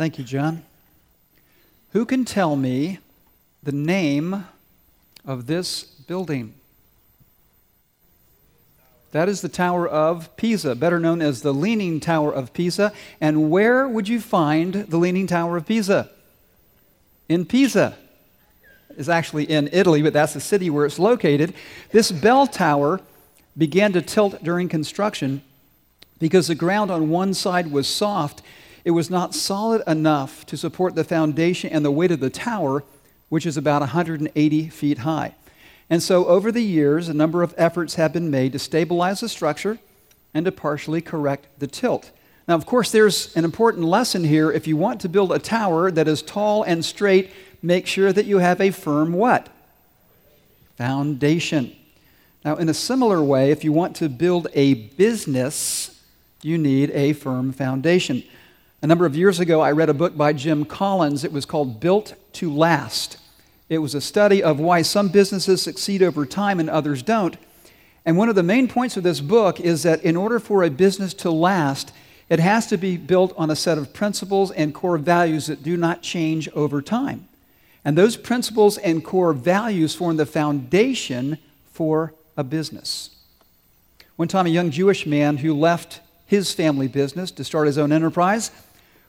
[0.00, 0.62] Thank you, John.
[1.92, 3.00] Who can tell me
[3.62, 4.46] the name
[5.26, 6.54] of this building?
[9.12, 12.94] That is the Tower of Pisa, better known as the Leaning Tower of Pisa.
[13.20, 16.08] And where would you find the Leaning Tower of Pisa?
[17.28, 17.98] In Pisa.
[18.96, 21.52] It's actually in Italy, but that's the city where it's located.
[21.90, 23.02] This bell tower
[23.54, 25.42] began to tilt during construction
[26.18, 28.40] because the ground on one side was soft.
[28.84, 32.82] It was not solid enough to support the foundation and the weight of the tower,
[33.28, 35.34] which is about 180 feet high.
[35.88, 39.28] And so, over the years, a number of efforts have been made to stabilize the
[39.28, 39.78] structure
[40.32, 42.12] and to partially correct the tilt.
[42.46, 44.50] Now, of course, there's an important lesson here.
[44.50, 48.26] If you want to build a tower that is tall and straight, make sure that
[48.26, 49.48] you have a firm what?
[50.76, 51.76] Foundation.
[52.44, 56.02] Now, in a similar way, if you want to build a business,
[56.42, 58.22] you need a firm foundation.
[58.82, 61.22] A number of years ago, I read a book by Jim Collins.
[61.22, 63.18] It was called Built to Last.
[63.68, 67.36] It was a study of why some businesses succeed over time and others don't.
[68.06, 70.70] And one of the main points of this book is that in order for a
[70.70, 71.92] business to last,
[72.30, 75.76] it has to be built on a set of principles and core values that do
[75.76, 77.28] not change over time.
[77.84, 81.36] And those principles and core values form the foundation
[81.70, 83.10] for a business.
[84.16, 87.92] One time, a young Jewish man who left his family business to start his own
[87.92, 88.50] enterprise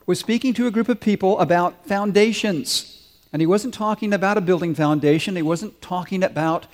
[0.05, 3.09] was speaking to a group of people about foundations.
[3.31, 6.65] And he wasn't talking about a building foundation, he wasn't talking about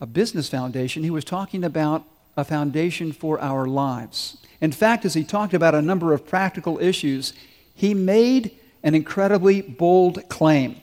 [0.00, 2.04] a business foundation, he was talking about
[2.36, 4.36] a foundation for our lives.
[4.60, 7.32] In fact, as he talked about a number of practical issues,
[7.74, 10.76] he made an incredibly bold claim.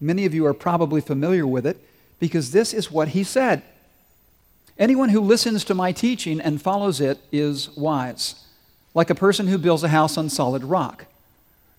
[0.00, 1.78] Many of you are probably familiar with it
[2.20, 3.62] because this is what he said
[4.78, 8.46] Anyone who listens to my teaching and follows it is wise,
[8.94, 11.06] like a person who builds a house on solid rock.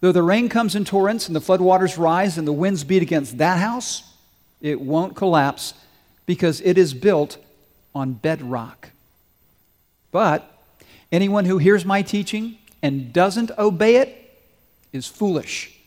[0.01, 3.37] Though the rain comes in torrents and the floodwaters rise and the winds beat against
[3.37, 4.03] that house,
[4.61, 5.73] it won't collapse
[6.25, 7.37] because it is built
[7.93, 8.91] on bedrock.
[10.11, 10.49] But
[11.11, 14.37] anyone who hears my teaching and doesn't obey it
[14.93, 15.77] is foolish,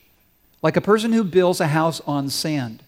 [0.61, 2.83] like a person who builds a house on sand.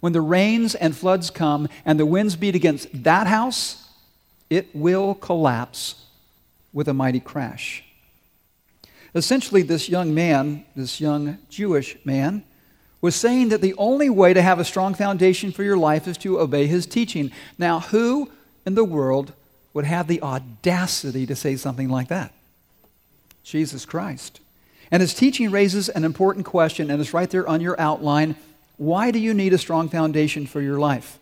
[0.00, 3.88] When the rains and floods come and the winds beat against that house,
[4.50, 6.05] it will collapse
[6.76, 7.82] with a mighty crash.
[9.14, 12.44] Essentially, this young man, this young Jewish man,
[13.00, 16.18] was saying that the only way to have a strong foundation for your life is
[16.18, 17.32] to obey his teaching.
[17.56, 18.30] Now, who
[18.66, 19.32] in the world
[19.72, 22.34] would have the audacity to say something like that?
[23.42, 24.40] Jesus Christ.
[24.90, 28.36] And his teaching raises an important question, and it's right there on your outline.
[28.76, 31.18] Why do you need a strong foundation for your life?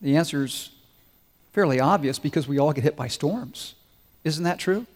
[0.00, 0.70] The answer is
[1.52, 3.74] fairly obvious because we all get hit by storms.
[4.24, 4.86] Isn't that true?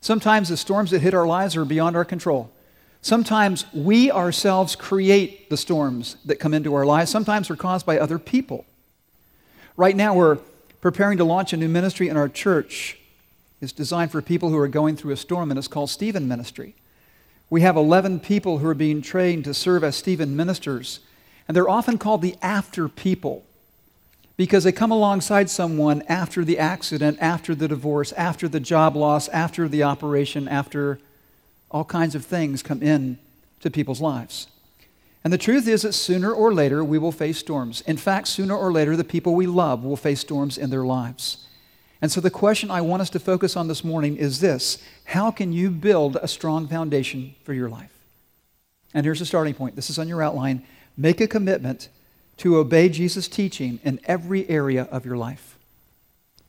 [0.00, 2.50] Sometimes the storms that hit our lives are beyond our control.
[3.00, 7.10] Sometimes we ourselves create the storms that come into our lives.
[7.10, 8.64] Sometimes they're caused by other people.
[9.76, 10.38] Right now, we're
[10.80, 12.98] preparing to launch a new ministry in our church.
[13.60, 16.74] It's designed for people who are going through a storm, and it's called Stephen Ministry.
[17.50, 21.00] We have 11 people who are being trained to serve as Stephen ministers,
[21.46, 23.44] and they're often called the after people
[24.36, 29.28] because they come alongside someone after the accident, after the divorce, after the job loss,
[29.28, 30.98] after the operation, after
[31.70, 33.18] all kinds of things come in
[33.60, 34.48] to people's lives.
[35.22, 37.80] And the truth is that sooner or later we will face storms.
[37.82, 41.46] In fact, sooner or later the people we love will face storms in their lives.
[42.02, 45.30] And so the question I want us to focus on this morning is this How
[45.30, 47.90] can you build a strong foundation for your life?
[48.92, 49.76] And here's the starting point.
[49.76, 50.62] This is on your outline.
[50.96, 51.88] Make a commitment
[52.38, 55.56] to obey Jesus' teaching in every area of your life.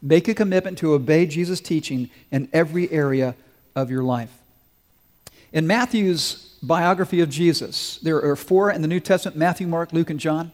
[0.01, 3.35] Make a commitment to obey Jesus' teaching in every area
[3.75, 4.31] of your life.
[5.51, 10.09] In Matthew's biography of Jesus, there are four in the New Testament Matthew, Mark, Luke,
[10.09, 10.51] and John.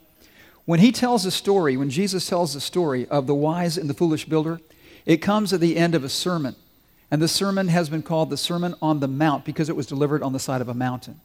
[0.66, 3.94] When he tells the story, when Jesus tells the story of the wise and the
[3.94, 4.60] foolish builder,
[5.06, 6.56] it comes at the end of a sermon.
[7.10, 10.24] And the sermon has been called the Sermon on the Mount because it was delivered
[10.24, 11.20] on the side of a mountain.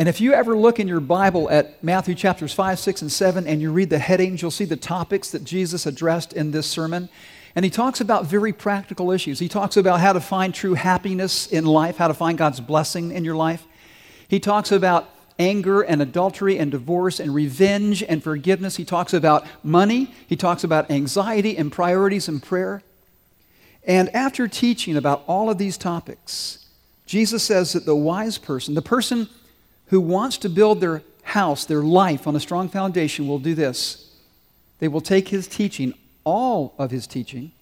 [0.00, 3.46] And if you ever look in your Bible at Matthew chapters 5, 6, and 7,
[3.46, 7.10] and you read the headings, you'll see the topics that Jesus addressed in this sermon.
[7.54, 9.40] And he talks about very practical issues.
[9.40, 13.12] He talks about how to find true happiness in life, how to find God's blessing
[13.12, 13.66] in your life.
[14.26, 15.06] He talks about
[15.38, 18.76] anger and adultery and divorce and revenge and forgiveness.
[18.76, 20.14] He talks about money.
[20.26, 22.82] He talks about anxiety and priorities and prayer.
[23.84, 26.64] And after teaching about all of these topics,
[27.04, 29.28] Jesus says that the wise person, the person
[29.90, 34.08] who wants to build their house, their life on a strong foundation, will do this.
[34.78, 35.94] They will take his teaching,
[36.24, 37.52] all of his teaching,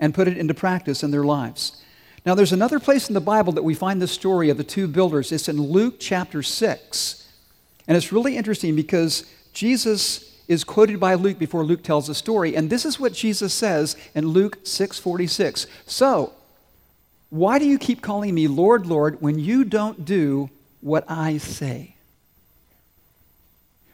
[0.00, 1.82] and put it into practice in their lives.
[2.24, 4.88] Now, there's another place in the Bible that we find the story of the two
[4.88, 5.30] builders.
[5.30, 7.28] It's in Luke chapter 6.
[7.86, 12.56] And it's really interesting because Jesus is quoted by Luke before Luke tells the story.
[12.56, 15.66] And this is what Jesus says in Luke 6:46.
[15.86, 16.32] So,
[17.28, 20.50] why do you keep calling me Lord, Lord when you don't do
[20.86, 21.96] what I say?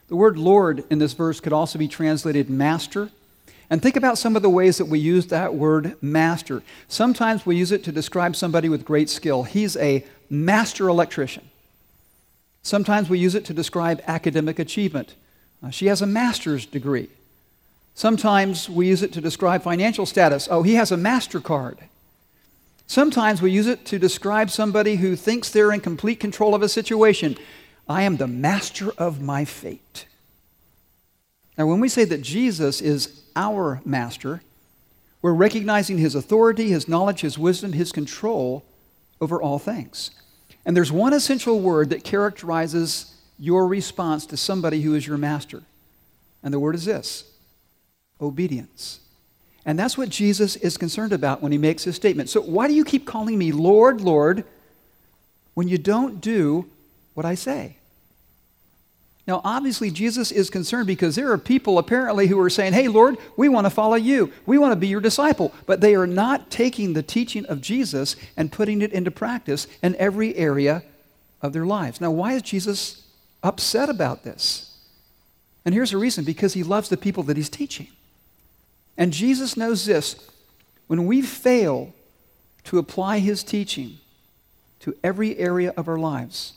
[0.08, 3.08] The word Lord in this verse could also be translated master.
[3.70, 6.62] And think about some of the ways that we use that word master.
[6.88, 9.44] Sometimes we use it to describe somebody with great skill.
[9.44, 11.48] He's a master electrician.
[12.62, 15.14] Sometimes we use it to describe academic achievement.
[15.64, 17.08] Uh, she has a master's degree.
[17.94, 20.46] Sometimes we use it to describe financial status.
[20.50, 21.78] Oh, he has a MasterCard.
[22.92, 26.68] Sometimes we use it to describe somebody who thinks they're in complete control of a
[26.68, 27.38] situation.
[27.88, 30.04] I am the master of my fate.
[31.56, 34.42] Now, when we say that Jesus is our master,
[35.22, 38.62] we're recognizing his authority, his knowledge, his wisdom, his control
[39.22, 40.10] over all things.
[40.66, 45.62] And there's one essential word that characterizes your response to somebody who is your master.
[46.42, 47.24] And the word is this
[48.20, 49.00] obedience.
[49.64, 52.28] And that's what Jesus is concerned about when he makes his statement.
[52.28, 54.44] So, why do you keep calling me Lord, Lord,
[55.54, 56.66] when you don't do
[57.14, 57.76] what I say?
[59.26, 63.16] Now, obviously, Jesus is concerned because there are people apparently who are saying, Hey, Lord,
[63.36, 64.32] we want to follow you.
[64.46, 65.54] We want to be your disciple.
[65.64, 69.94] But they are not taking the teaching of Jesus and putting it into practice in
[69.96, 70.82] every area
[71.40, 72.00] of their lives.
[72.00, 73.06] Now, why is Jesus
[73.44, 74.76] upset about this?
[75.64, 77.88] And here's the reason because he loves the people that he's teaching.
[79.02, 80.14] And Jesus knows this
[80.86, 81.92] when we fail
[82.62, 83.98] to apply his teaching
[84.78, 86.52] to every area of our lives,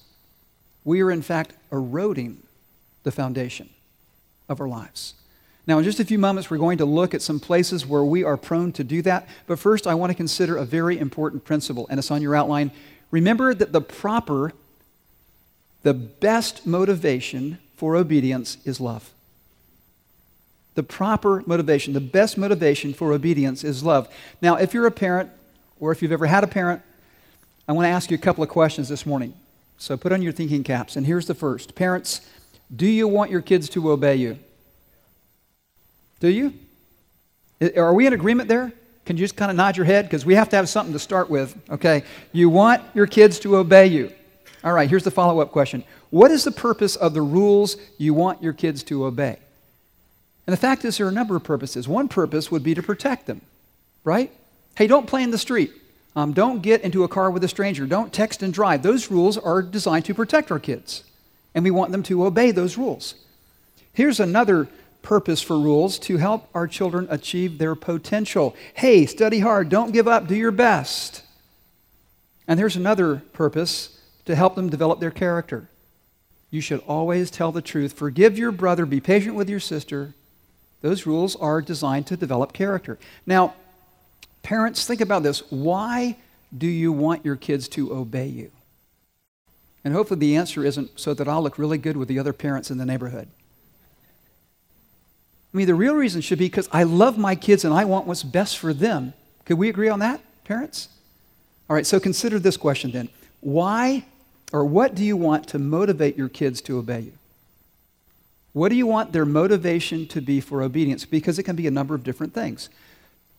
[0.83, 2.43] we are in fact eroding
[3.01, 3.71] the foundation
[4.47, 5.15] of our lives.
[5.65, 8.23] Now, in just a few moments, we're going to look at some places where we
[8.23, 9.27] are prone to do that.
[9.47, 12.69] But first, I want to consider a very important principle, and it's on your outline.
[13.09, 14.53] Remember that the proper,
[15.81, 19.14] the best motivation for obedience is love.
[20.75, 24.07] The proper motivation, the best motivation for obedience is love.
[24.41, 25.29] Now, if you're a parent,
[25.79, 26.81] or if you've ever had a parent,
[27.67, 29.33] I want to ask you a couple of questions this morning.
[29.77, 30.95] So put on your thinking caps.
[30.95, 32.21] And here's the first Parents,
[32.73, 34.37] do you want your kids to obey you?
[36.19, 36.53] Do you?
[37.75, 38.71] Are we in agreement there?
[39.05, 40.05] Can you just kind of nod your head?
[40.05, 41.55] Because we have to have something to start with.
[41.69, 42.03] Okay.
[42.31, 44.11] You want your kids to obey you.
[44.63, 48.13] All right, here's the follow up question What is the purpose of the rules you
[48.13, 49.37] want your kids to obey?
[50.47, 51.87] And the fact is, there are a number of purposes.
[51.87, 53.41] One purpose would be to protect them,
[54.03, 54.31] right?
[54.75, 55.71] Hey, don't play in the street.
[56.15, 57.85] Um, don't get into a car with a stranger.
[57.85, 58.83] Don't text and drive.
[58.83, 61.03] Those rules are designed to protect our kids
[61.55, 63.15] and we want them to obey those rules.
[63.93, 64.67] Here's another
[65.01, 68.55] purpose for rules to help our children achieve their potential.
[68.73, 71.23] Hey, study hard, don't give up, do your best.
[72.47, 75.69] And there's another purpose to help them develop their character.
[76.51, 77.93] You should always tell the truth.
[77.93, 80.13] Forgive your brother, be patient with your sister.
[80.85, 82.99] Those rules are designed to develop character.
[83.25, 83.55] Now,
[84.43, 85.41] parents, think about this.
[85.49, 86.15] Why
[86.55, 88.51] do you want your kids to obey you?
[89.83, 92.69] And hopefully the answer isn't so that I'll look really good with the other parents
[92.69, 93.27] in the neighborhood.
[95.51, 98.05] I mean, the real reason should be because I love my kids and I want
[98.05, 99.15] what's best for them.
[99.45, 100.89] Could we agree on that, parents?
[101.67, 103.09] All right, so consider this question then.
[103.41, 104.05] Why
[104.53, 107.13] or what do you want to motivate your kids to obey you?
[108.55, 111.03] What do you want their motivation to be for obedience?
[111.03, 112.69] Because it can be a number of different things.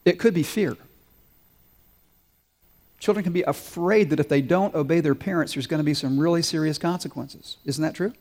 [0.05, 0.77] It could be fear.
[2.99, 5.95] Children can be afraid that if they don't obey their parents, there's going to be
[5.95, 7.57] some really serious consequences.
[7.65, 8.13] Isn't that true?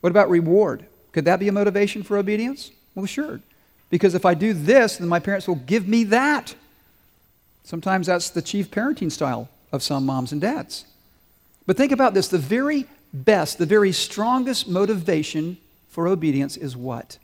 [0.00, 0.86] What about reward?
[1.10, 2.70] Could that be a motivation for obedience?
[2.94, 3.40] Well, sure.
[3.90, 6.54] Because if I do this, then my parents will give me that.
[7.64, 10.84] Sometimes that's the chief parenting style of some moms and dads.
[11.66, 15.56] But think about this the very best, the very strongest motivation
[15.92, 17.18] for obedience is what?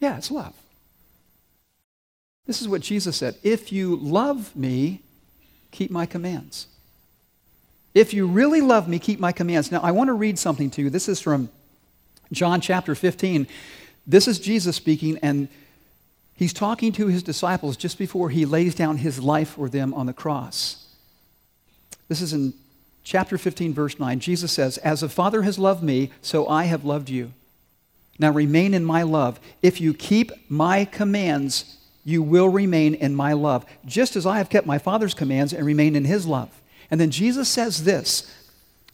[0.00, 0.54] Yeah, it's love.
[2.46, 5.02] This is what Jesus said If you love me,
[5.70, 6.66] keep my commands.
[7.94, 9.70] If you really love me, keep my commands.
[9.70, 10.88] Now, I want to read something to you.
[10.88, 11.50] This is from
[12.32, 13.46] John chapter 15.
[14.06, 15.46] This is Jesus speaking, and
[16.34, 20.06] he's talking to his disciples just before he lays down his life for them on
[20.06, 20.86] the cross.
[22.08, 22.54] This is in
[23.04, 24.20] chapter 15, verse 9.
[24.20, 27.34] Jesus says, As the Father has loved me, so I have loved you.
[28.22, 29.40] Now remain in my love.
[29.62, 34.48] If you keep my commands, you will remain in my love, just as I have
[34.48, 36.48] kept my Father's commands and remain in his love.
[36.88, 38.32] And then Jesus says this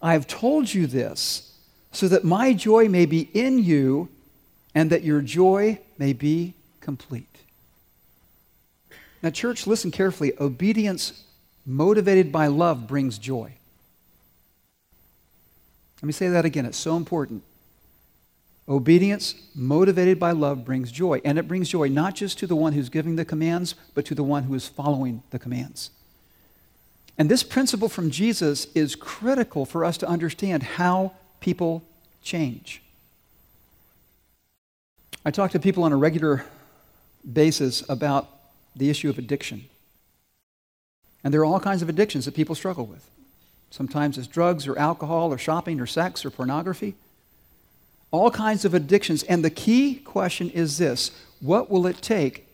[0.00, 1.52] I have told you this
[1.92, 4.08] so that my joy may be in you
[4.74, 7.26] and that your joy may be complete.
[9.22, 10.32] Now, church, listen carefully.
[10.40, 11.24] Obedience
[11.66, 13.52] motivated by love brings joy.
[16.00, 16.64] Let me say that again.
[16.64, 17.42] It's so important.
[18.68, 21.20] Obedience motivated by love brings joy.
[21.24, 24.14] And it brings joy not just to the one who's giving the commands, but to
[24.14, 25.90] the one who is following the commands.
[27.16, 31.82] And this principle from Jesus is critical for us to understand how people
[32.22, 32.82] change.
[35.24, 36.44] I talk to people on a regular
[37.30, 38.28] basis about
[38.76, 39.64] the issue of addiction.
[41.24, 43.08] And there are all kinds of addictions that people struggle with.
[43.70, 46.94] Sometimes it's drugs or alcohol or shopping or sex or pornography.
[48.10, 49.22] All kinds of addictions.
[49.24, 51.10] And the key question is this
[51.40, 52.46] what will it take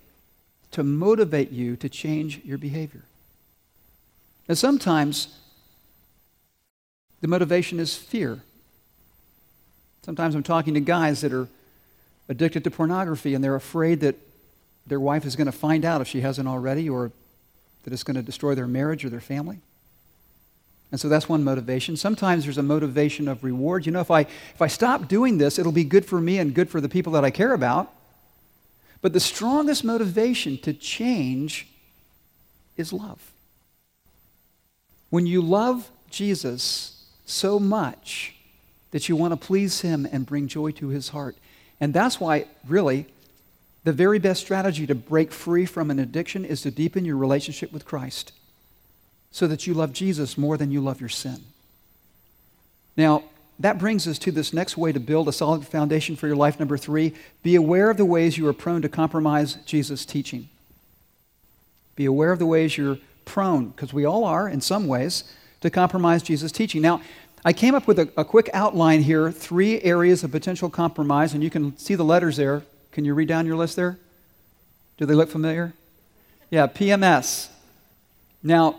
[0.72, 3.02] to motivate you to change your behavior?
[4.48, 5.38] And sometimes
[7.20, 8.40] the motivation is fear.
[10.02, 11.48] Sometimes I'm talking to guys that are
[12.28, 14.16] addicted to pornography and they're afraid that
[14.86, 17.10] their wife is going to find out if she hasn't already or
[17.84, 19.60] that it's going to destroy their marriage or their family.
[20.94, 21.96] And so that's one motivation.
[21.96, 23.84] Sometimes there's a motivation of reward.
[23.84, 26.54] You know, if I, if I stop doing this, it'll be good for me and
[26.54, 27.92] good for the people that I care about.
[29.02, 31.66] But the strongest motivation to change
[32.76, 33.32] is love.
[35.10, 38.36] When you love Jesus so much
[38.92, 41.36] that you want to please him and bring joy to his heart.
[41.80, 43.06] And that's why, really,
[43.82, 47.72] the very best strategy to break free from an addiction is to deepen your relationship
[47.72, 48.30] with Christ
[49.34, 51.38] so that you love Jesus more than you love your sin.
[52.96, 53.24] Now,
[53.58, 56.60] that brings us to this next way to build a solid foundation for your life.
[56.60, 60.48] Number three, be aware of the ways you are prone to compromise Jesus' teaching.
[61.96, 65.24] Be aware of the ways you're prone, because we all are in some ways,
[65.62, 66.80] to compromise Jesus' teaching.
[66.80, 67.02] Now,
[67.44, 71.42] I came up with a, a, quick outline here, three areas of potential compromise, and
[71.42, 72.62] you can see the letters there.
[72.92, 73.98] Can you read down your list there?
[74.96, 75.72] Do they look familiar?
[76.50, 77.48] Yeah, PMS.
[78.46, 78.76] Now,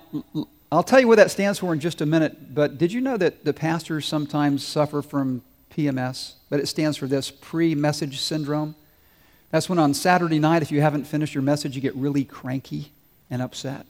[0.72, 3.17] I'll tell you what that stands for in just a minute, but did you know
[3.17, 5.41] that the pastors sometimes suffer from
[5.72, 6.34] PMS?
[6.50, 8.75] But it stands for this pre message syndrome.
[9.50, 12.91] That's when on Saturday night, if you haven't finished your message, you get really cranky
[13.29, 13.88] and upset.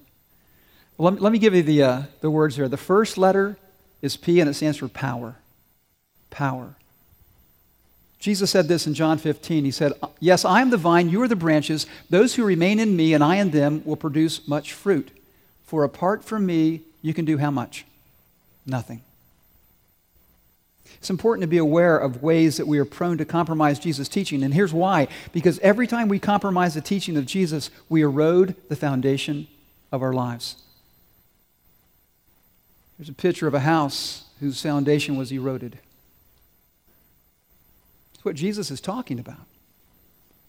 [0.98, 2.70] Well, let, me, give you the, uh, the words here.
[2.70, 3.58] The first letter
[4.01, 5.36] is P, and it stands for power.
[6.29, 6.75] Power.
[8.17, 9.65] Jesus said this in John 15.
[9.65, 9.91] He said,
[10.22, 11.86] Yes, I am the vine, you are the branches.
[12.10, 15.12] Those who remain in me and I in them will produce much fruit.
[15.65, 17.86] For apart from me, you can do how much?
[18.65, 19.01] Nothing.
[20.98, 24.43] It's important to be aware of ways that we are prone to compromise Jesus' teaching.
[24.43, 28.75] And here's why because every time we compromise the teaching of Jesus, we erode the
[28.75, 29.48] foundation
[29.91, 30.55] of our lives.
[32.98, 35.77] There's a picture of a house whose foundation was eroded
[38.13, 39.45] It's what Jesus is talking about.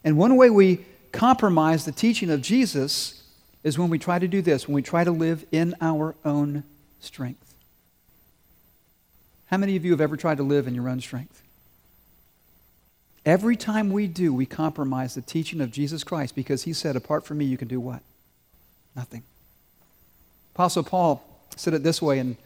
[0.04, 3.22] And one way we compromise the teaching of Jesus
[3.66, 6.62] is when we try to do this, when we try to live in our own
[7.00, 7.56] strength.
[9.46, 11.42] How many of you have ever tried to live in your own strength?
[13.24, 17.26] Every time we do, we compromise the teaching of Jesus Christ because he said, apart
[17.26, 18.02] from me, you can do what?
[18.94, 19.24] Nothing.
[20.54, 21.24] Apostle Paul
[21.56, 22.36] said it this way in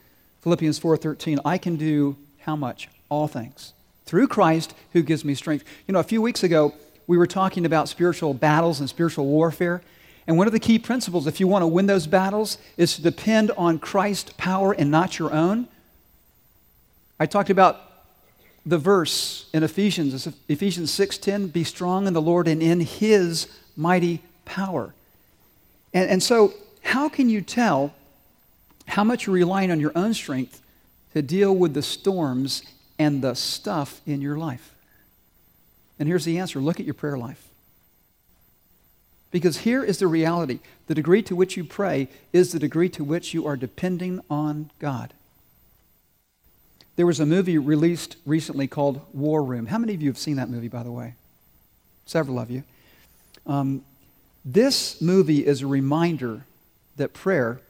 [0.41, 2.89] Philippians 4:13, I can do how much?
[3.11, 3.75] All things
[4.07, 5.67] through Christ who gives me strength.
[5.87, 6.73] You know, a few weeks ago,
[7.07, 9.83] we were talking about spiritual battles and spiritual warfare.
[10.27, 13.03] And one of the key principles, if you want to win those battles, is to
[13.03, 15.69] depend on Christ's power and not your own.
[17.19, 17.91] I talked about
[18.65, 23.47] the verse in Ephesians, Ephesians 6:10, be strong in the Lord and in his
[23.77, 24.95] mighty power.
[25.93, 27.93] And, and so, how can you tell
[28.87, 30.61] how much you're relying on your own strength
[31.15, 32.62] to deal with the storms
[32.99, 34.75] and the stuff in your life?
[35.99, 37.50] And here's the answer look at your prayer life.
[39.31, 43.05] Because here is the reality the degree to which you pray is the degree to
[43.05, 45.13] which you are depending on God.
[46.97, 49.67] There was a movie released recently called War Room.
[49.67, 51.15] How many of you have seen that movie, by the way?
[52.07, 52.65] Several of you.
[53.47, 53.85] Um,
[54.45, 56.45] this movie is a reminder
[56.97, 57.61] that prayer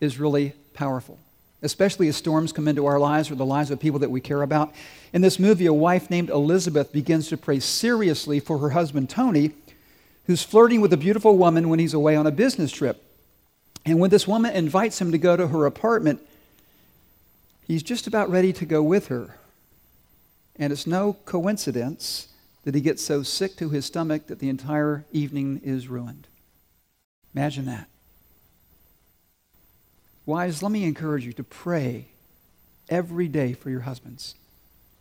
[0.00, 1.18] is really powerful
[1.62, 4.42] especially as storms come into our lives or the lives of people that we care
[4.42, 4.74] about.
[5.12, 9.52] In this movie, a wife named Elizabeth begins to pray seriously for her husband, Tony,
[10.32, 13.04] who's flirting with a beautiful woman when he's away on a business trip.
[13.84, 16.22] And when this woman invites him to go to her apartment,
[17.66, 19.36] he's just about ready to go with her.
[20.56, 22.28] And it's no coincidence
[22.64, 26.26] that he gets so sick to his stomach that the entire evening is ruined.
[27.34, 27.90] Imagine that.
[30.24, 32.06] Wives, let me encourage you to pray
[32.88, 34.34] every day for your husbands.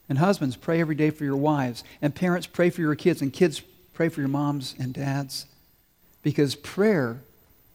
[0.10, 1.86] And husbands, pray every day for your wives.
[2.02, 3.22] And parents, pray for your kids.
[3.22, 3.62] And kids,
[4.02, 5.46] pray for your moms and dads.
[6.24, 7.20] Because prayer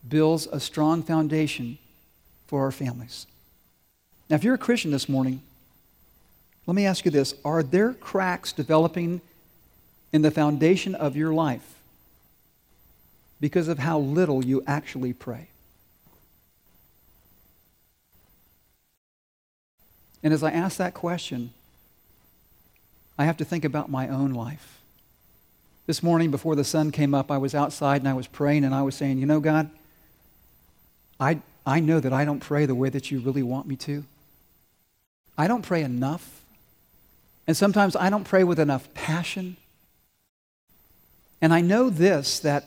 [0.08, 1.78] builds a strong foundation
[2.48, 3.28] for our families.
[4.28, 5.40] Now, if you're a Christian this morning,
[6.66, 9.20] let me ask you this Are there cracks developing
[10.12, 11.76] in the foundation of your life
[13.40, 15.46] because of how little you actually pray?
[20.24, 21.52] And as I ask that question,
[23.16, 24.75] I have to think about my own life.
[25.86, 28.74] This morning, before the sun came up, I was outside and I was praying and
[28.74, 29.70] I was saying, You know, God,
[31.20, 34.04] I, I know that I don't pray the way that you really want me to.
[35.38, 36.42] I don't pray enough.
[37.46, 39.56] And sometimes I don't pray with enough passion.
[41.40, 42.64] And I know this that,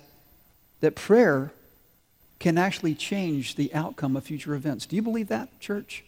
[0.79, 1.51] that prayer
[2.39, 4.85] can actually change the outcome of future events.
[4.85, 6.05] Do you believe that, church?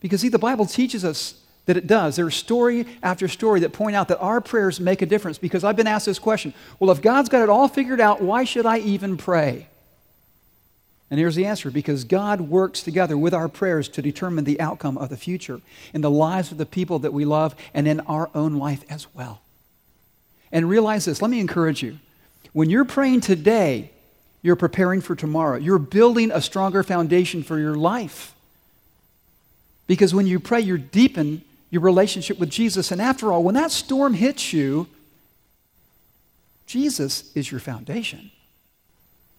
[0.00, 2.16] Because, see, the Bible teaches us that it does.
[2.16, 5.38] There's story after story that point out that our prayers make a difference.
[5.38, 8.44] Because I've been asked this question well, if God's got it all figured out, why
[8.44, 9.68] should I even pray?
[11.10, 14.96] And here's the answer because God works together with our prayers to determine the outcome
[14.96, 15.60] of the future
[15.92, 19.06] in the lives of the people that we love and in our own life as
[19.14, 19.42] well.
[20.50, 21.98] And realize this let me encourage you.
[22.54, 23.90] When you're praying today,
[24.40, 25.56] you're preparing for tomorrow.
[25.56, 28.34] You're building a stronger foundation for your life.
[29.86, 32.92] Because when you pray, you deepen your relationship with Jesus.
[32.92, 34.86] And after all, when that storm hits you,
[36.66, 38.30] Jesus is your foundation.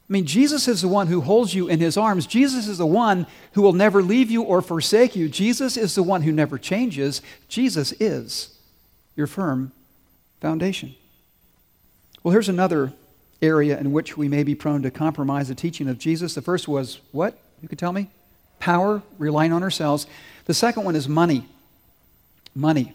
[0.09, 2.25] I mean, Jesus is the one who holds you in his arms.
[2.25, 5.29] Jesus is the one who will never leave you or forsake you.
[5.29, 7.21] Jesus is the one who never changes.
[7.47, 8.57] Jesus is
[9.15, 9.71] your firm
[10.41, 10.95] foundation.
[12.23, 12.93] Well, here's another
[13.43, 16.33] area in which we may be prone to compromise the teaching of Jesus.
[16.33, 17.37] The first was what?
[17.61, 18.09] You could tell me?
[18.59, 20.07] Power, relying on ourselves.
[20.45, 21.47] The second one is money.
[22.55, 22.93] Money.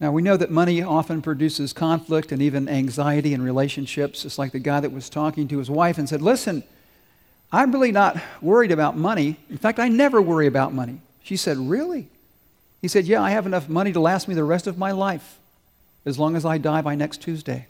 [0.00, 4.24] Now, we know that money often produces conflict and even anxiety in relationships.
[4.24, 6.62] It's like the guy that was talking to his wife and said, Listen,
[7.52, 9.38] I'm really not worried about money.
[9.48, 11.00] In fact, I never worry about money.
[11.22, 12.08] She said, Really?
[12.82, 15.38] He said, Yeah, I have enough money to last me the rest of my life
[16.04, 17.66] as long as I die by next Tuesday.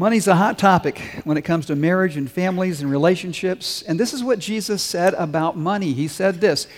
[0.00, 3.82] Money's a hot topic when it comes to marriage and families and relationships.
[3.82, 5.92] And this is what Jesus said about money.
[5.92, 6.68] He said this,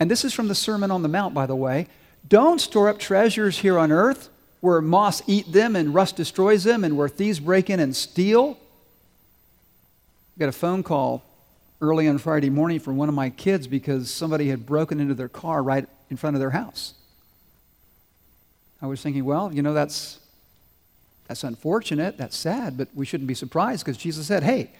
[0.00, 1.86] and this is from the Sermon on the Mount, by the way
[2.26, 6.82] Don't store up treasures here on earth where moths eat them and rust destroys them
[6.82, 8.58] and where thieves break in and steal.
[10.36, 11.22] I got a phone call
[11.80, 15.28] early on Friday morning from one of my kids because somebody had broken into their
[15.28, 16.94] car right in front of their house.
[18.82, 20.18] I was thinking, well, you know, that's
[21.26, 24.70] that's unfortunate, that's sad, but we shouldn't be surprised because Jesus said, hey,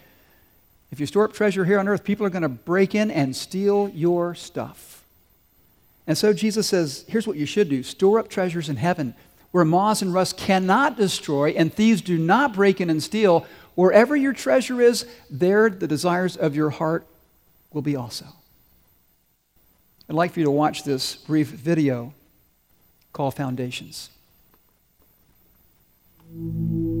[0.91, 3.35] if you store up treasure here on earth, people are going to break in and
[3.35, 5.03] steal your stuff.
[6.05, 9.13] And so Jesus says, here's what you should do store up treasures in heaven
[9.51, 13.45] where moths and rust cannot destroy and thieves do not break in and steal.
[13.75, 17.05] Wherever your treasure is, there the desires of your heart
[17.71, 18.25] will be also.
[20.09, 22.13] I'd like for you to watch this brief video
[23.11, 24.09] called Foundations
[26.37, 26.96] thank you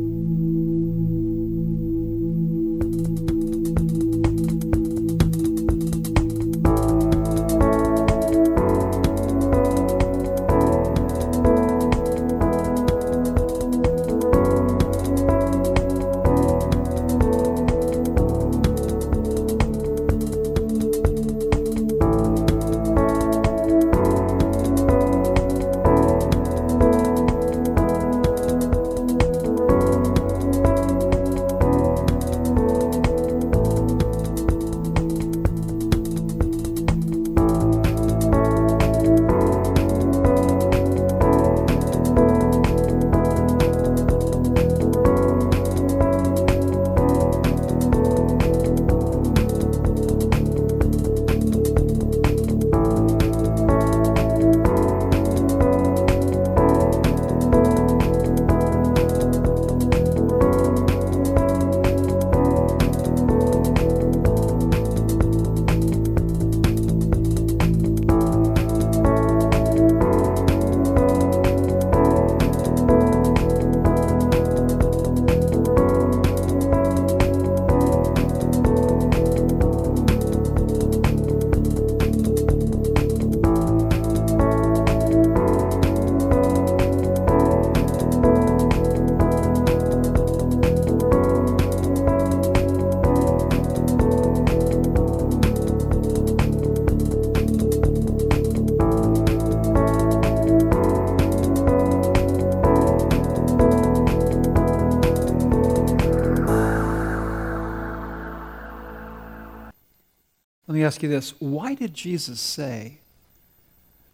[110.77, 112.99] me ask you this why did Jesus say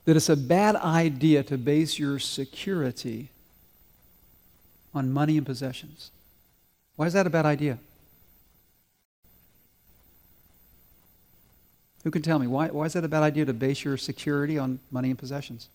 [0.06, 3.30] that it's a bad idea to base your security
[4.94, 6.12] on money and possessions?
[6.96, 7.80] Why is that a bad idea?
[12.04, 12.48] Who can tell me?
[12.48, 15.70] Why, why is that a bad idea to base your security on money and possessions?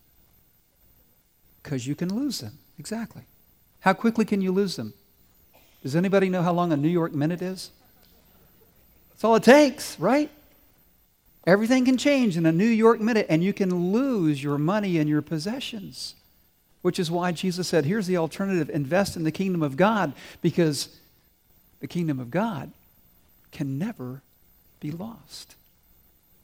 [1.63, 2.59] Because you can lose them.
[2.79, 3.23] Exactly.
[3.81, 4.93] How quickly can you lose them?
[5.83, 7.71] Does anybody know how long a New York minute is?
[9.11, 10.31] That's all it takes, right?
[11.49, 15.09] Everything can change in a New York minute, and you can lose your money and
[15.09, 16.15] your possessions.
[16.83, 20.95] Which is why Jesus said, here's the alternative invest in the kingdom of God, because
[21.81, 22.71] the kingdom of God
[23.51, 24.21] can never
[24.79, 25.55] be lost.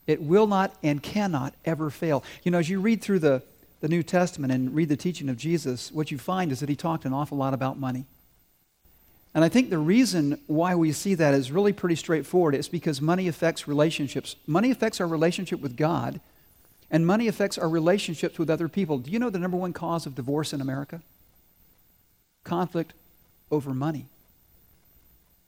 [0.07, 2.25] It will not and cannot ever fail.
[2.43, 3.43] You know, as you read through the,
[3.83, 6.77] the New Testament and read the teaching of Jesus, what you find is that he
[6.77, 8.07] talked an awful lot about money.
[9.35, 12.55] And I think the reason why we see that is really pretty straightforward.
[12.55, 14.37] It's because money affects relationships.
[14.47, 16.21] Money affects our relationship with God,
[16.91, 18.99] and money affects our relationships with other people.
[18.99, 21.03] Do you know the number one cause of divorce in America?
[22.45, 22.93] Conflict
[23.51, 24.07] over money.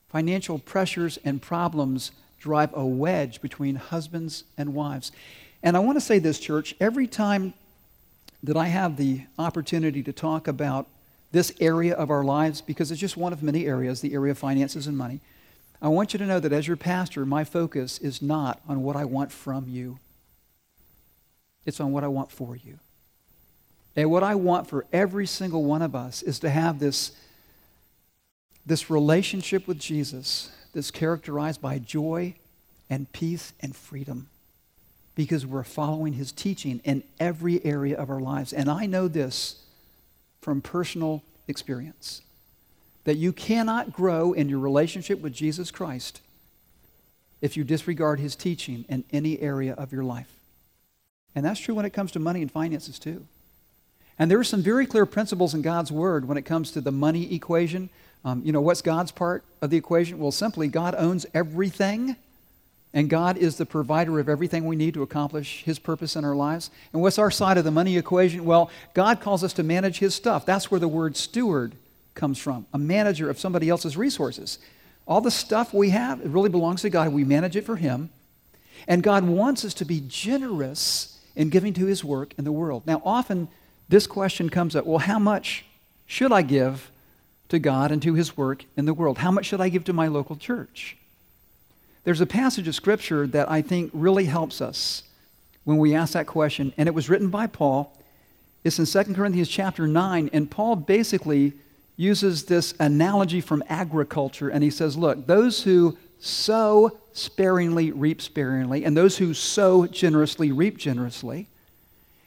[0.09, 5.13] Financial pressures and problems drive a wedge between husbands and wives.
[5.63, 7.55] And I want to say this, church, every time
[8.43, 10.87] that I have the opportunity to talk about
[11.33, 14.39] this area of our lives, because it's just one of many areas, the area of
[14.39, 15.21] finances and money,
[15.81, 18.97] I want you to know that as your pastor, my focus is not on what
[18.97, 19.99] I want from you,
[21.65, 22.79] it's on what I want for you.
[23.95, 27.13] And what I want for every single one of us is to have this,
[28.65, 32.35] this relationship with Jesus that's characterized by joy
[32.91, 34.29] and peace and freedom
[35.15, 38.53] because we're following his teaching in every area of our lives.
[38.53, 39.57] And I know this
[40.47, 42.23] from personal experience
[43.03, 46.21] that you cannot grow in your relationship with Jesus Christ
[47.43, 50.33] if you disregard his teaching in any area of your life.
[51.35, 53.27] And that's true when it comes to money and finances, too.
[54.21, 56.93] And there are some very clear principles in God's Word when it comes to the
[56.93, 57.91] money equation.
[58.25, 60.21] Um, you know, what's God's part of the equation?
[60.21, 62.15] Well, simply, God owns everything,
[62.97, 66.35] and God is the provider of everything we need to accomplish His purpose in our
[66.35, 66.71] lives.
[66.95, 68.47] And what's our side of the money equation?
[68.47, 70.47] Well, God calls us to manage His stuff.
[70.47, 71.75] That's where the word steward
[72.15, 74.59] comes from a manager of somebody else's resources.
[75.07, 77.13] All the stuff we have, it really belongs to God.
[77.13, 78.09] We manage it for Him.
[78.89, 82.87] And God wants us to be generous in giving to His work in the world.
[82.87, 83.49] Now, often
[83.91, 85.67] this question comes up well, how much
[86.07, 86.91] should I give
[87.51, 89.19] to God and to His work in the world?
[89.19, 90.97] How much should I give to my local church?
[92.07, 95.03] There's a passage of Scripture that I think really helps us
[95.65, 98.01] when we ask that question, and it was written by Paul.
[98.63, 101.55] It's in 2 Corinthians chapter 9, and Paul basically
[101.97, 108.85] uses this analogy from agriculture, and he says, Look, those who sow sparingly reap sparingly,
[108.85, 111.49] and those who sow generously reap generously.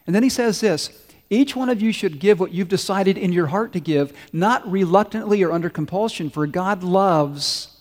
[0.05, 0.89] And then he says this
[1.29, 4.69] each one of you should give what you've decided in your heart to give, not
[4.69, 7.78] reluctantly or under compulsion, for God loves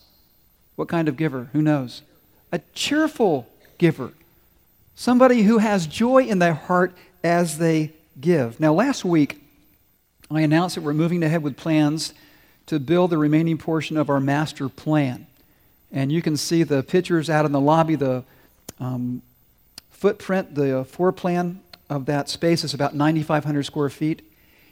[0.79, 1.49] what kind of giver?
[1.53, 2.03] Who knows?
[2.53, 4.13] A cheerful giver.
[4.95, 8.61] Somebody who has joy in their heart as they give.
[8.61, 9.43] Now, last week,
[10.31, 12.15] I announced that we're moving ahead with plans
[12.67, 15.27] to build the remaining portion of our master plan.
[15.91, 18.23] And you can see the pictures out in the lobby, the
[18.79, 19.23] um,
[19.91, 21.61] footprint, the floor plan
[21.91, 24.23] of that space is about 9,500 square feet.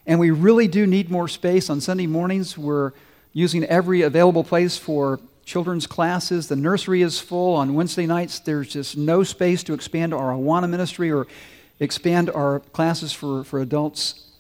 [0.07, 1.69] And we really do need more space.
[1.69, 2.93] On Sunday mornings, we're
[3.33, 6.49] using every available place for children's classes.
[6.49, 7.55] The nursery is full.
[7.55, 11.27] On Wednesday nights, there's just no space to expand our Awana ministry or
[11.81, 14.33] expand our classes for, for adults.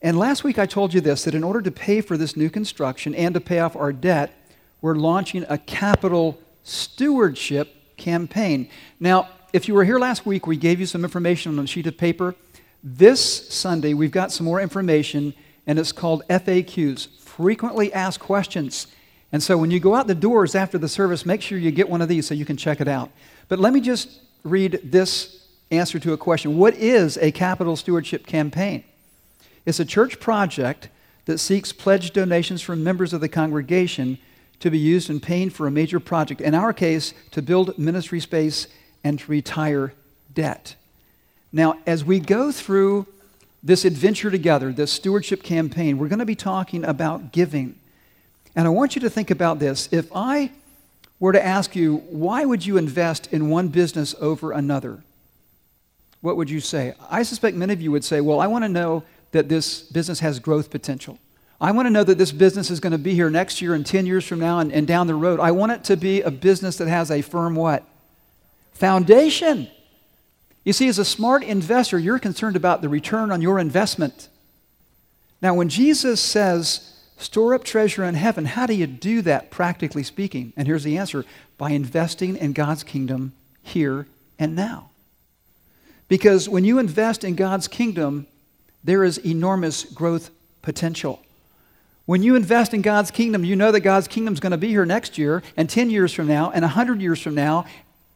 [0.00, 2.48] And last week I told you this that in order to pay for this new
[2.48, 4.32] construction and to pay off our debt,
[4.80, 8.70] we're launching a capital stewardship campaign.
[8.98, 11.86] Now, if you were here last week, we gave you some information on a sheet
[11.86, 12.34] of paper.
[12.82, 15.34] This Sunday, we've got some more information,
[15.66, 18.86] and it's called FAQs frequently asked questions.
[19.30, 21.88] And so when you go out the doors after the service, make sure you get
[21.88, 23.10] one of these so you can check it out.
[23.48, 28.26] But let me just read this answer to a question What is a capital stewardship
[28.26, 28.84] campaign?
[29.66, 30.88] It's a church project
[31.26, 34.16] that seeks pledged donations from members of the congregation
[34.60, 36.40] to be used in paying for a major project.
[36.40, 38.66] In our case, to build ministry space
[39.04, 39.92] and to retire
[40.32, 40.74] debt.
[41.52, 43.06] Now, as we go through
[43.62, 47.78] this adventure together, this stewardship campaign, we're going to be talking about giving.
[48.58, 49.88] And I want you to think about this.
[49.92, 50.50] If I
[51.20, 55.04] were to ask you, why would you invest in one business over another?
[56.22, 56.94] What would you say?
[57.08, 60.18] I suspect many of you would say, well, I want to know that this business
[60.18, 61.20] has growth potential.
[61.60, 63.86] I want to know that this business is going to be here next year and
[63.86, 65.38] 10 years from now and, and down the road.
[65.38, 67.84] I want it to be a business that has a firm what?
[68.72, 69.68] foundation.
[70.64, 74.28] You see, as a smart investor, you're concerned about the return on your investment.
[75.40, 80.02] Now, when Jesus says, store up treasure in heaven, how do you do that, practically
[80.02, 80.52] speaking?
[80.56, 81.24] And here's the answer
[81.58, 84.06] by investing in God's kingdom here
[84.38, 84.90] and now.
[86.06, 88.26] Because when you invest in God's kingdom,
[88.82, 90.30] there is enormous growth
[90.62, 91.20] potential.
[92.06, 94.68] When you invest in God's kingdom, you know that God's kingdom is going to be
[94.68, 97.66] here next year, and 10 years from now, and 100 years from now,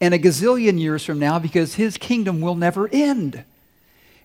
[0.01, 3.45] and a gazillion years from now, because his kingdom will never end.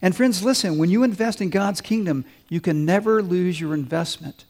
[0.02, 4.46] And friends, listen, when you invest in God's kingdom, you can never lose your investment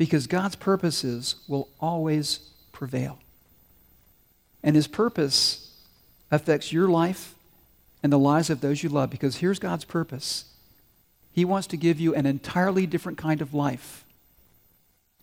[0.00, 2.38] because God's purposes will always
[2.72, 3.18] prevail.
[4.62, 5.76] And his purpose
[6.30, 7.34] affects your life
[8.02, 10.46] and the lives of those you love because here's God's purpose
[11.32, 14.06] He wants to give you an entirely different kind of life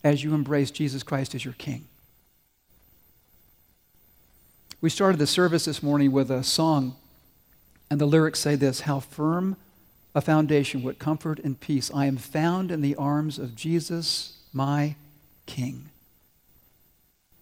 [0.04, 1.86] as you embrace Jesus Christ as your King.
[4.80, 6.94] We started the service this morning with a song,
[7.90, 9.56] and the lyrics say this How firm
[10.14, 11.90] a foundation, what comfort and peace.
[11.92, 14.96] I am found in the arms of Jesus, my
[15.46, 15.88] King.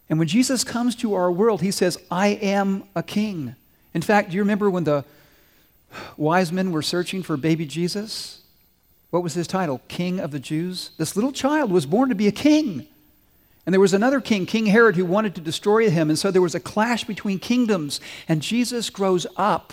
[0.08, 3.56] And when Jesus comes to our world, he says, I am a king.
[3.92, 5.04] In fact, do you remember when the
[6.16, 8.42] wise men were searching for baby Jesus?
[9.10, 9.80] What was his title?
[9.88, 10.90] King of the Jews.
[10.96, 12.86] This little child was born to be a king.
[13.64, 16.08] And there was another king, King Herod, who wanted to destroy him.
[16.08, 18.00] And so there was a clash between kingdoms.
[18.28, 19.72] And Jesus grows up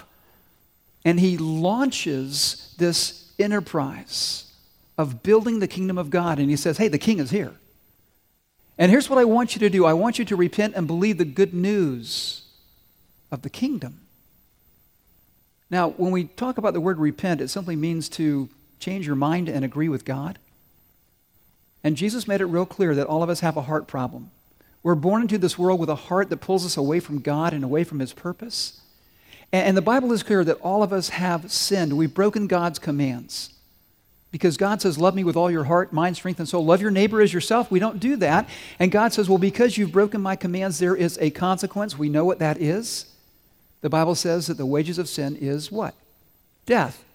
[1.06, 4.46] and he launches this enterprise
[4.98, 6.40] of building the kingdom of God.
[6.40, 7.54] And he says, Hey, the king is here.
[8.78, 11.18] And here's what I want you to do I want you to repent and believe
[11.18, 12.44] the good news
[13.32, 14.00] of the kingdom.
[15.70, 19.50] Now, when we talk about the word repent, it simply means to change your mind
[19.50, 20.38] and agree with God.
[21.84, 24.32] And Jesus made it real clear that all of us have a heart problem.
[24.84, 27.64] We're born into this world with a heart that pulls us away from God and
[27.64, 28.82] away from His purpose.
[29.52, 31.98] And the Bible is clear that all of us have sinned.
[31.98, 33.52] We've broken God's commands.
[34.34, 36.66] Because God says, Love me with all your heart, mind, strength, and soul.
[36.66, 37.70] Love your neighbor as yourself.
[37.70, 38.50] We don't do that.
[38.80, 42.00] And God says, Well, because you've broken my commands, there is a consequence.
[42.00, 43.06] We know what that is.
[43.82, 45.94] The Bible says that the wages of sin is what?
[46.66, 47.06] Death.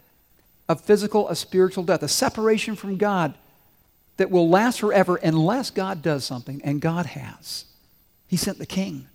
[0.69, 3.35] A physical, a spiritual death, a separation from God
[4.17, 7.65] that will last forever unless God does something, and God has.
[8.29, 9.09] He sent the king.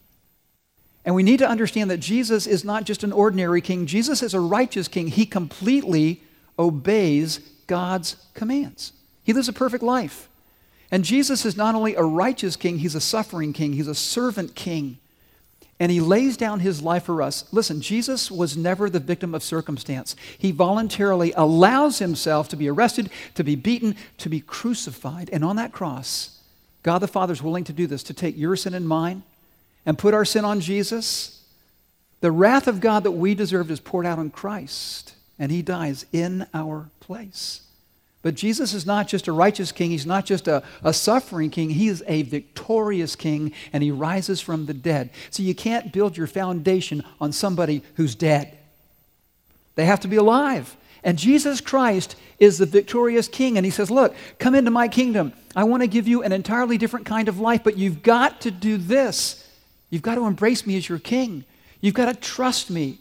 [1.05, 4.33] And we need to understand that Jesus is not just an ordinary king, Jesus is
[4.33, 5.07] a righteous king.
[5.07, 6.21] He completely
[6.59, 8.93] obeys God's commands.
[9.23, 10.29] He lives a perfect life.
[10.91, 14.55] And Jesus is not only a righteous king, he's a suffering king, he's a servant
[14.55, 14.99] king.
[15.79, 17.45] And he lays down his life for us.
[17.51, 20.15] Listen, Jesus was never the victim of circumstance.
[20.37, 25.29] He voluntarily allows himself to be arrested, to be beaten, to be crucified.
[25.33, 26.39] And on that cross,
[26.83, 29.23] God the Father is willing to do this, to take your sin and mine
[29.85, 31.43] and put our sin on Jesus.
[32.21, 36.05] The wrath of God that we deserved is poured out on Christ, and he dies
[36.13, 37.61] in our place.
[38.21, 41.69] But Jesus is not just a righteous king, he's not just a, a suffering king,
[41.69, 45.09] he is a victorious king, and he rises from the dead.
[45.29, 48.57] So you can't build your foundation on somebody who's dead.
[49.75, 50.77] They have to be alive.
[51.03, 55.33] And Jesus Christ is the victorious king, and he says, Look, come into my kingdom.
[55.53, 58.51] I want to give you an entirely different kind of life, but you've got to
[58.51, 59.45] do this.
[59.89, 61.43] You've got to embrace me as your king.
[61.81, 62.99] You've got to trust me.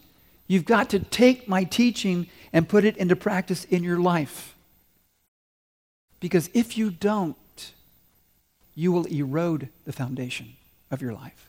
[0.48, 4.54] You've got to take my teaching and put it into practice in your life.
[6.20, 7.36] Because if you don't,
[8.74, 10.54] you will erode the foundation
[10.90, 11.48] of your life.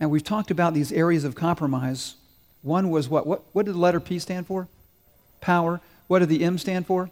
[0.00, 2.16] Now, we've talked about these areas of compromise.
[2.62, 3.26] One was what?
[3.26, 4.68] What, what did the letter P stand for?
[5.40, 5.80] Power.
[6.06, 7.10] What did the M stand for?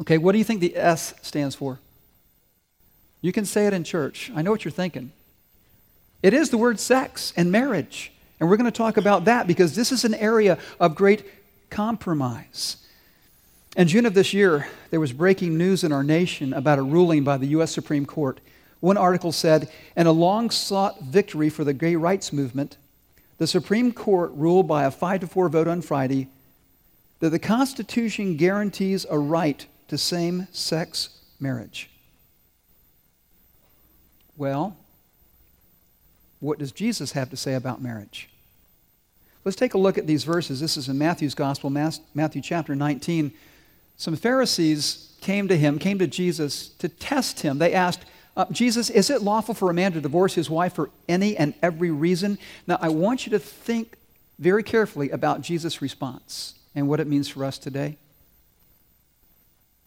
[0.00, 1.78] Okay, what do you think the S stands for?
[3.20, 4.30] You can say it in church.
[4.34, 5.12] I know what you're thinking.
[6.22, 8.12] It is the word sex and marriage.
[8.40, 11.24] And we're going to talk about that because this is an area of great
[11.70, 12.76] compromise.
[13.76, 17.24] In June of this year, there was breaking news in our nation about a ruling
[17.24, 17.72] by the U.S.
[17.72, 18.40] Supreme Court.
[18.80, 22.76] One article said, in a long sought victory for the gay rights movement,
[23.38, 26.28] the Supreme Court ruled by a 5 to 4 vote on Friday
[27.20, 31.90] that the Constitution guarantees a right to same sex marriage.
[34.36, 34.76] Well,
[36.44, 38.28] what does Jesus have to say about marriage?
[39.44, 40.60] Let's take a look at these verses.
[40.60, 43.32] This is in Matthew's Gospel, Matthew chapter 19.
[43.96, 47.58] Some Pharisees came to him, came to Jesus to test him.
[47.58, 48.04] They asked,
[48.36, 51.54] uh, Jesus, is it lawful for a man to divorce his wife for any and
[51.62, 52.38] every reason?
[52.66, 53.96] Now, I want you to think
[54.38, 57.96] very carefully about Jesus' response and what it means for us today.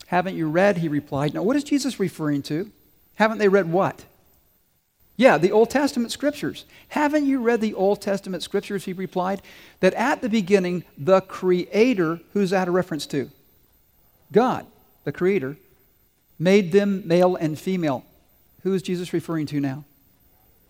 [0.07, 0.77] Haven't you read?
[0.77, 1.33] He replied.
[1.33, 2.71] Now, what is Jesus referring to?
[3.15, 4.05] Haven't they read what?
[5.17, 6.65] Yeah, the Old Testament scriptures.
[6.89, 8.85] Haven't you read the Old Testament scriptures?
[8.85, 9.41] He replied.
[9.79, 13.29] That at the beginning, the Creator, who's that a reference to?
[14.31, 14.67] God,
[15.03, 15.57] the Creator,
[16.37, 18.05] made them male and female.
[18.61, 19.85] Who is Jesus referring to now?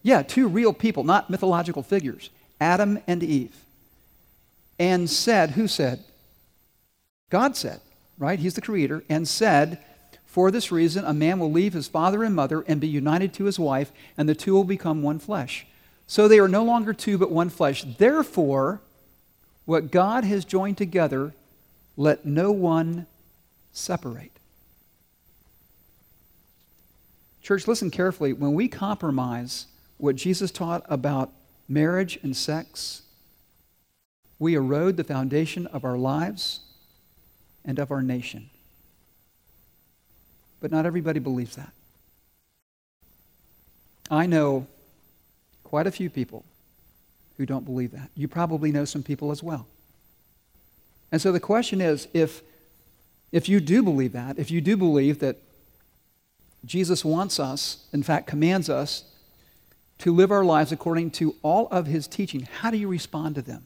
[0.02, 2.30] Yeah, two real people, not mythological figures
[2.62, 3.56] Adam and Eve.
[4.80, 6.04] And said, who said?
[7.30, 7.82] God said,
[8.18, 8.40] right?
[8.40, 9.80] He's the Creator, and said,
[10.38, 13.46] for this reason, a man will leave his father and mother and be united to
[13.46, 15.66] his wife, and the two will become one flesh.
[16.06, 17.84] So they are no longer two, but one flesh.
[17.98, 18.80] Therefore,
[19.66, 21.34] what God has joined together,
[21.96, 23.08] let no one
[23.72, 24.32] separate.
[27.42, 28.32] Church, listen carefully.
[28.32, 29.66] When we compromise
[29.98, 31.32] what Jesus taught about
[31.68, 33.02] marriage and sex,
[34.38, 36.60] we erode the foundation of our lives
[37.66, 38.52] and of our nation.
[40.60, 41.72] But not everybody believes that.
[44.10, 44.68] I know
[45.64, 46.46] quite a few people
[47.38, 48.10] who don't believe that.
[48.16, 49.68] You probably know some people as well.
[51.12, 52.42] And so the question is if,
[53.32, 55.38] if you do believe that, if you do believe that
[56.66, 59.04] Jesus wants us, in fact, commands us
[60.00, 63.42] to live our lives according to all of his teaching, how do you respond to
[63.42, 63.64] them?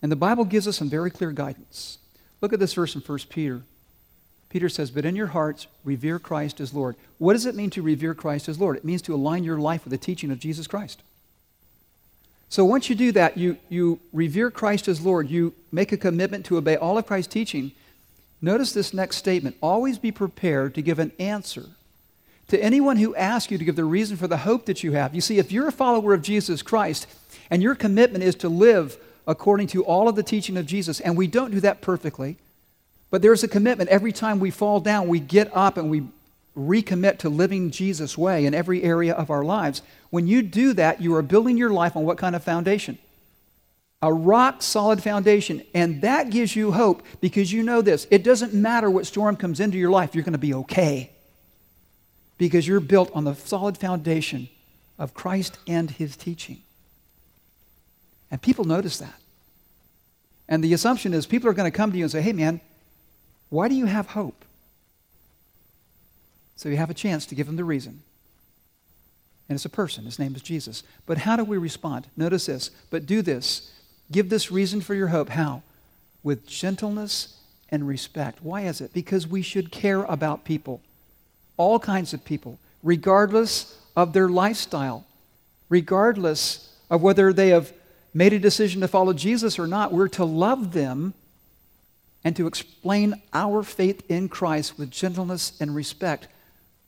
[0.00, 1.98] And the Bible gives us some very clear guidance.
[2.40, 3.62] Look at this verse in 1 Peter
[4.52, 6.94] Peter says, But in your hearts, revere Christ as Lord.
[7.16, 8.76] What does it mean to revere Christ as Lord?
[8.76, 11.00] It means to align your life with the teaching of Jesus Christ.
[12.50, 16.44] So once you do that, you, you revere Christ as Lord, you make a commitment
[16.46, 17.72] to obey all of Christ's teaching.
[18.42, 21.64] Notice this next statement always be prepared to give an answer
[22.48, 25.14] to anyone who asks you to give the reason for the hope that you have.
[25.14, 27.06] You see, if you're a follower of Jesus Christ
[27.48, 31.16] and your commitment is to live according to all of the teaching of Jesus, and
[31.16, 32.36] we don't do that perfectly,
[33.12, 33.90] but there's a commitment.
[33.90, 36.04] Every time we fall down, we get up and we
[36.56, 39.82] recommit to living Jesus' way in every area of our lives.
[40.08, 42.96] When you do that, you are building your life on what kind of foundation?
[44.00, 45.62] A rock solid foundation.
[45.74, 49.60] And that gives you hope because you know this it doesn't matter what storm comes
[49.60, 51.10] into your life, you're going to be okay.
[52.38, 54.48] Because you're built on the solid foundation
[54.98, 56.62] of Christ and his teaching.
[58.30, 59.20] And people notice that.
[60.48, 62.62] And the assumption is people are going to come to you and say, hey, man,
[63.52, 64.46] why do you have hope?
[66.56, 68.00] So you have a chance to give them the reason.
[69.46, 70.06] And it's a person.
[70.06, 70.82] His name is Jesus.
[71.04, 72.06] But how do we respond?
[72.16, 72.70] Notice this.
[72.88, 73.70] But do this.
[74.10, 75.28] Give this reason for your hope.
[75.28, 75.62] How?
[76.22, 77.36] With gentleness
[77.68, 78.38] and respect.
[78.42, 78.94] Why is it?
[78.94, 80.80] Because we should care about people,
[81.58, 85.04] all kinds of people, regardless of their lifestyle,
[85.68, 87.70] regardless of whether they have
[88.14, 89.92] made a decision to follow Jesus or not.
[89.92, 91.12] We're to love them
[92.24, 96.28] and to explain our faith in Christ with gentleness and respect,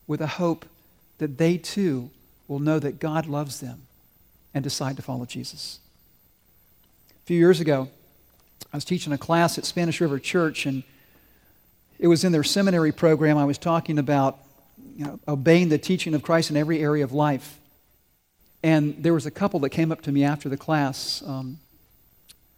[0.06, 0.64] with a hope
[1.18, 2.10] that they too
[2.46, 3.82] will know that God loves them
[4.52, 5.80] and decide to follow Jesus.
[7.22, 7.88] A few years ago,
[8.72, 10.82] I was teaching a class at Spanish River Church, and
[11.98, 13.38] it was in their seminary program.
[13.38, 14.38] I was talking about
[14.96, 17.58] you know, obeying the teaching of Christ in every area of life.
[18.62, 21.58] And there was a couple that came up to me after the class, um,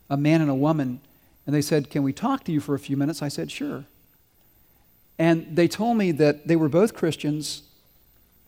[0.08, 1.00] a man and a woman
[1.46, 3.22] and they said, Can we talk to you for a few minutes?
[3.22, 3.84] I said, Sure.
[5.18, 7.62] And they told me that they were both Christians,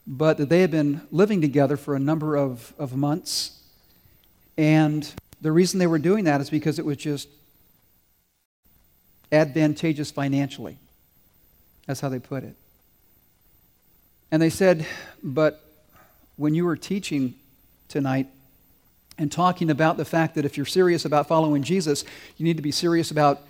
[0.06, 3.62] but that they had been living together for a number of, of months.
[4.58, 7.28] And the reason they were doing that is because it was just
[9.30, 10.76] advantageous financially.
[11.86, 12.54] That's how they put it.
[14.30, 14.86] And they said,
[15.22, 15.62] But
[16.36, 17.34] when you were teaching
[17.88, 18.26] tonight,
[19.18, 22.04] and talking about the fact that if you're serious about following Jesus,
[22.36, 23.40] you need to be serious about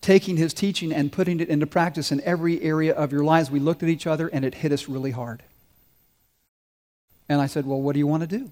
[0.00, 3.50] taking his teaching and putting it into practice in every area of your lives.
[3.50, 5.42] We looked at each other and it hit us really hard.
[7.28, 8.50] And I said, Well, what do you want to do?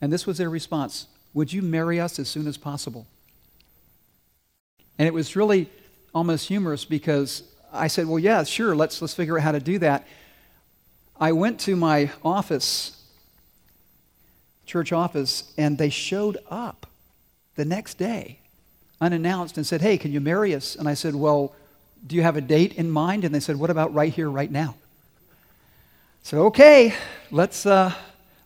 [0.00, 3.06] And this was their response Would you marry us as soon as possible?
[4.98, 5.68] And it was really
[6.14, 9.78] almost humorous because I said, Well, yeah, sure, let's, let's figure out how to do
[9.78, 10.06] that.
[11.20, 13.01] I went to my office
[14.72, 16.86] church office, and they showed up
[17.56, 18.38] the next day
[19.02, 20.76] unannounced and said, Hey, can you marry us?
[20.76, 21.54] And I said, Well,
[22.06, 23.24] do you have a date in mind?
[23.24, 24.74] And they said, What about right here, right now?
[26.22, 26.94] So, okay,
[27.30, 27.92] let's, uh,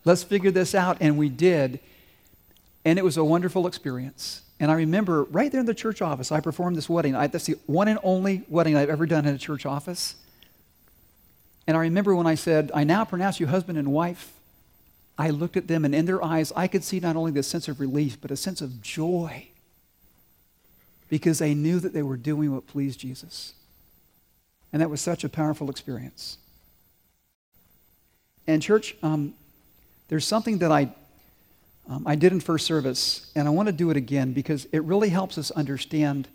[0.03, 0.97] let's figure this out.
[0.99, 1.79] And we did.
[2.83, 4.41] And it was a wonderful experience.
[4.59, 7.15] And I remember right there in the church office, I performed this wedding.
[7.15, 10.15] I, that's the one and only wedding I've ever done in a church office.
[11.67, 14.33] And I remember when I said, I now pronounce you husband and wife.
[15.17, 17.67] I looked at them, and in their eyes, I could see not only this sense
[17.67, 19.47] of relief, but a sense of joy
[21.09, 23.53] because they knew that they were doing what pleased Jesus.
[24.71, 26.37] And that was such a powerful experience.
[28.45, 29.33] And, church, um,
[30.07, 30.93] there's something that I,
[31.89, 34.83] um, I did in first service, and I want to do it again because it
[34.83, 36.27] really helps us understand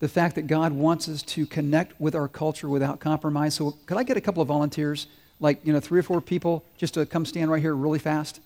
[0.00, 3.54] the fact that God wants us to connect with our culture without compromise.
[3.54, 5.08] So, could I get a couple of volunteers,
[5.40, 8.40] like, you know, three or four people, just to come stand right here really fast?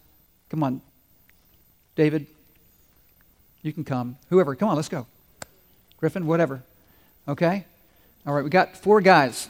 [0.51, 0.81] Come on.
[1.97, 2.27] David,
[3.63, 4.17] you can come.
[4.31, 5.07] Whoever, come on, let's go.
[5.99, 6.63] Griffin, whatever.
[7.29, 7.65] Okay?
[8.27, 9.49] All right, we got four guys.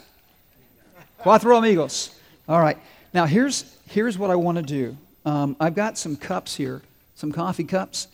[1.21, 2.15] Cuatro amigos.
[2.49, 2.79] All right.
[3.15, 4.97] Now, here's, here's what I want to do.
[5.25, 6.83] Um, I've got some cups here,
[7.15, 8.09] some coffee cups,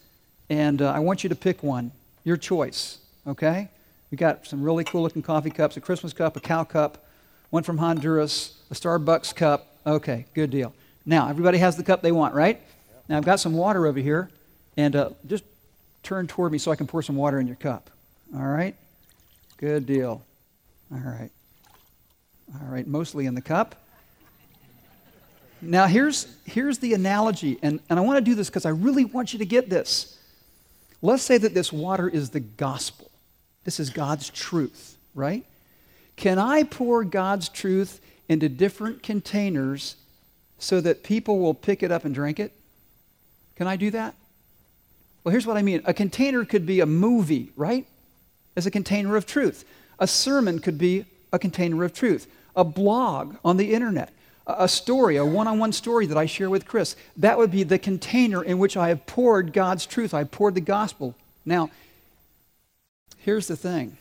[0.51, 1.91] and uh, I want you to pick one,
[2.25, 3.69] your choice, okay?
[4.11, 7.07] We got some really cool looking coffee cups a Christmas cup, a cow cup,
[7.51, 9.67] one from Honduras, a Starbucks cup.
[9.87, 10.75] Okay, good deal.
[11.07, 12.61] Now, everybody has the cup they want, right?
[13.09, 14.31] Now, I've got some water over here,
[14.77, 15.45] and uh, just
[16.03, 17.91] turn toward me so I can pour some water in your cup.
[18.35, 18.75] All right?
[19.57, 20.23] Good deal.
[20.93, 21.31] All right.
[22.55, 23.75] All right, mostly in the cup.
[25.61, 29.05] Now, here's, here's the analogy, and, and I want to do this because I really
[29.05, 30.19] want you to get this.
[31.03, 33.11] Let's say that this water is the gospel.
[33.65, 35.45] This is God's truth, right?
[36.17, 39.97] Can I pour God's truth into different containers
[40.59, 42.53] so that people will pick it up and drink it?
[43.57, 44.15] Can I do that?
[45.25, 47.87] Well, here's what I mean a container could be a movie, right?
[48.57, 49.65] As a container of truth.
[49.99, 52.27] A sermon could be a container of truth.
[52.55, 54.13] A blog on the internet
[54.49, 56.97] a story, a one on one story that I share with Chris.
[57.19, 60.15] That would be the container in which I have poured God's truth.
[60.15, 61.15] I poured the gospel.
[61.45, 61.71] Now,
[63.19, 63.99] here's the thing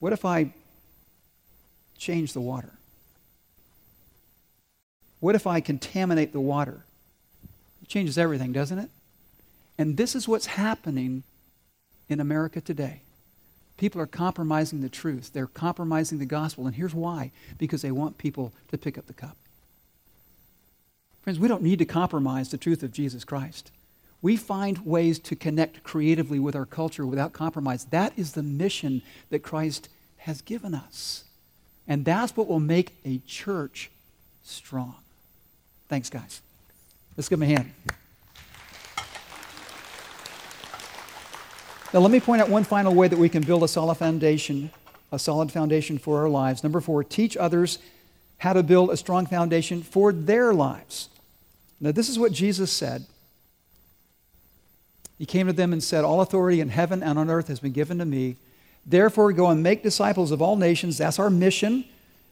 [0.00, 0.52] what if I
[1.98, 2.72] change the water?
[5.20, 6.84] What if I contaminate the water?
[7.82, 8.90] It changes everything, doesn't it?
[9.76, 11.22] And this is what's happening
[12.08, 13.02] in America today.
[13.76, 15.30] People are compromising the truth.
[15.32, 16.66] They're compromising the gospel.
[16.66, 19.36] And here's why because they want people to pick up the cup.
[21.22, 23.70] Friends, we don't need to compromise the truth of Jesus Christ.
[24.20, 27.84] We find ways to connect creatively with our culture without compromise.
[27.86, 29.88] That is the mission that Christ
[30.18, 31.24] has given us.
[31.88, 33.90] And that's what will make a church
[34.44, 34.94] strong.
[35.88, 36.42] Thanks, guys.
[37.16, 37.72] Let's give them a hand.
[41.94, 44.70] Now, let me point out one final way that we can build a solid foundation,
[45.10, 46.62] a solid foundation for our lives.
[46.62, 47.78] Number four, teach others
[48.38, 51.08] how to build a strong foundation for their lives.
[51.80, 53.06] Now, this is what Jesus said.
[55.18, 57.72] He came to them and said, All authority in heaven and on earth has been
[57.72, 58.36] given to me.
[58.88, 60.98] Therefore, go and make disciples of all nations.
[60.98, 61.84] That's our mission.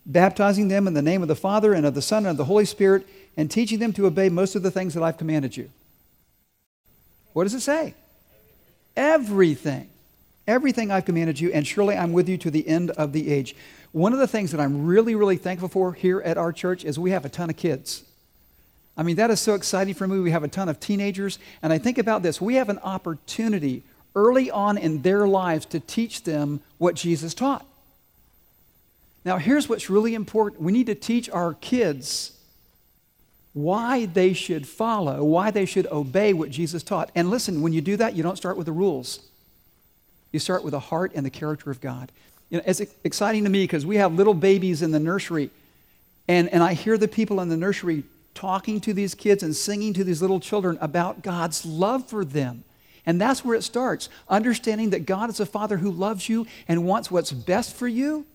[0.06, 2.46] Baptizing them in the name of the Father and of the Son and of the
[2.46, 5.70] Holy Spirit, and teaching them to obey most of the things that I've commanded you.
[7.32, 7.94] What does it say?
[8.96, 9.88] everything.
[10.46, 13.54] Everything I've commanded you, and surely I'm with you to the end of the age.
[13.92, 16.98] One of the things that I'm really, really thankful for here at our church is
[16.98, 18.04] we have a ton of kids.
[18.96, 20.20] I mean, that is so exciting for me.
[20.20, 21.38] We have a ton of teenagers.
[21.62, 23.82] And I think about this we have an opportunity
[24.16, 27.64] early on in their lives to teach them what Jesus taught.
[29.24, 32.32] Now, here's what's really important we need to teach our kids
[33.52, 37.10] why they should follow, why they should obey what Jesus taught.
[37.14, 39.20] And listen, when you do that, you don't start with the rules.
[40.30, 42.12] You start with the heart and the character of God.
[42.50, 45.50] You know, it's exciting to me because we have little babies in the nursery,
[46.28, 48.04] and, and I hear the people in the nursery
[48.34, 52.62] talking to these kids and singing to these little children about God's love for them.
[53.06, 56.84] And that's where it starts understanding that God is a Father who loves you and
[56.84, 58.26] wants what's best for you.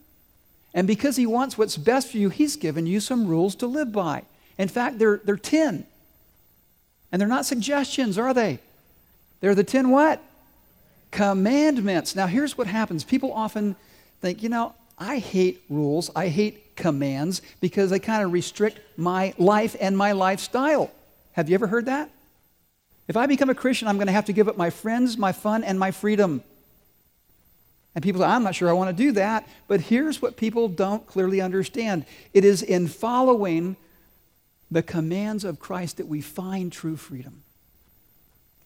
[0.74, 3.92] And because He wants what's best for you, He's given you some rules to live
[3.92, 4.24] by.
[4.58, 5.86] In fact, they're, they're 10.
[7.12, 8.60] And they're not suggestions, are they?
[9.42, 10.24] They're the 10 what?
[11.12, 12.16] Commandments.
[12.16, 13.76] Now, here's what happens people often
[14.22, 19.34] think, you know, I hate rules, I hate commands because they kind of restrict my
[19.38, 20.92] life and my lifestyle.
[21.34, 22.10] Have you ever heard that?
[23.12, 25.34] If I become a Christian, I'm going to have to give up my friends, my
[25.34, 26.42] fun, and my freedom.
[27.94, 29.50] And people say, I'm not sure I want to do that.
[29.68, 33.76] But here's what people don't clearly understand it is in following
[34.72, 37.44] the commands of Christ that we find true freedom.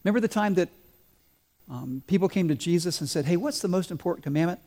[0.04, 0.68] Remember the time that
[1.68, 4.60] um, people came to Jesus and said, Hey, what's the most important commandment?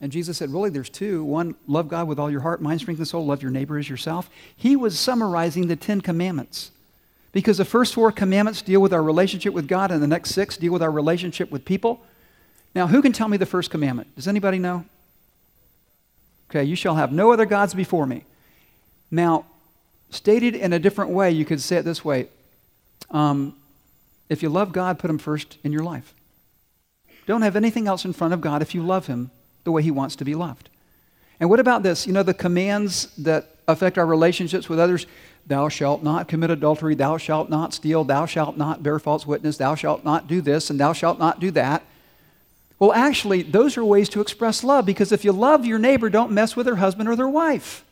[0.00, 1.24] And Jesus said, Really, there's two.
[1.24, 3.26] One, love God with all your heart, mind, strength, and soul.
[3.26, 4.30] Love your neighbor as yourself.
[4.56, 6.70] He was summarizing the Ten Commandments.
[7.34, 10.56] Because the first four commandments deal with our relationship with God, and the next six
[10.56, 12.02] deal with our relationship with people.
[12.74, 14.14] Now, who can tell me the first commandment?
[14.16, 14.86] Does anybody know?
[16.48, 18.24] Okay, you shall have no other gods before me.
[19.10, 19.44] Now,
[20.14, 22.28] Stated in a different way, you could say it this way
[23.10, 23.56] um,
[24.28, 26.14] If you love God, put Him first in your life.
[27.26, 29.32] Don't have anything else in front of God if you love Him
[29.64, 30.68] the way He wants to be loved.
[31.40, 32.06] And what about this?
[32.06, 35.06] You know, the commands that affect our relationships with others.
[35.46, 39.58] Thou shalt not commit adultery, thou shalt not steal, thou shalt not bear false witness,
[39.58, 41.82] thou shalt not do this, and thou shalt not do that.
[42.78, 46.32] Well, actually, those are ways to express love because if you love your neighbor, don't
[46.32, 47.84] mess with their husband or their wife.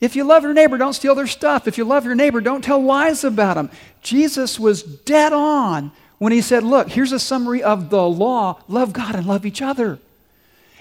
[0.00, 1.68] If you love your neighbor, don't steal their stuff.
[1.68, 3.70] If you love your neighbor, don't tell lies about them.
[4.02, 8.92] Jesus was dead on when he said, Look, here's a summary of the law love
[8.92, 10.00] God and love each other.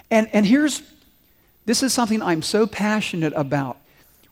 [0.10, 0.82] And, and here's
[1.66, 3.78] this is something I'm so passionate about.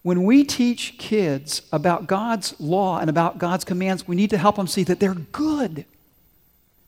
[0.01, 4.55] When we teach kids about God's law and about God's commands, we need to help
[4.55, 5.85] them see that they're good.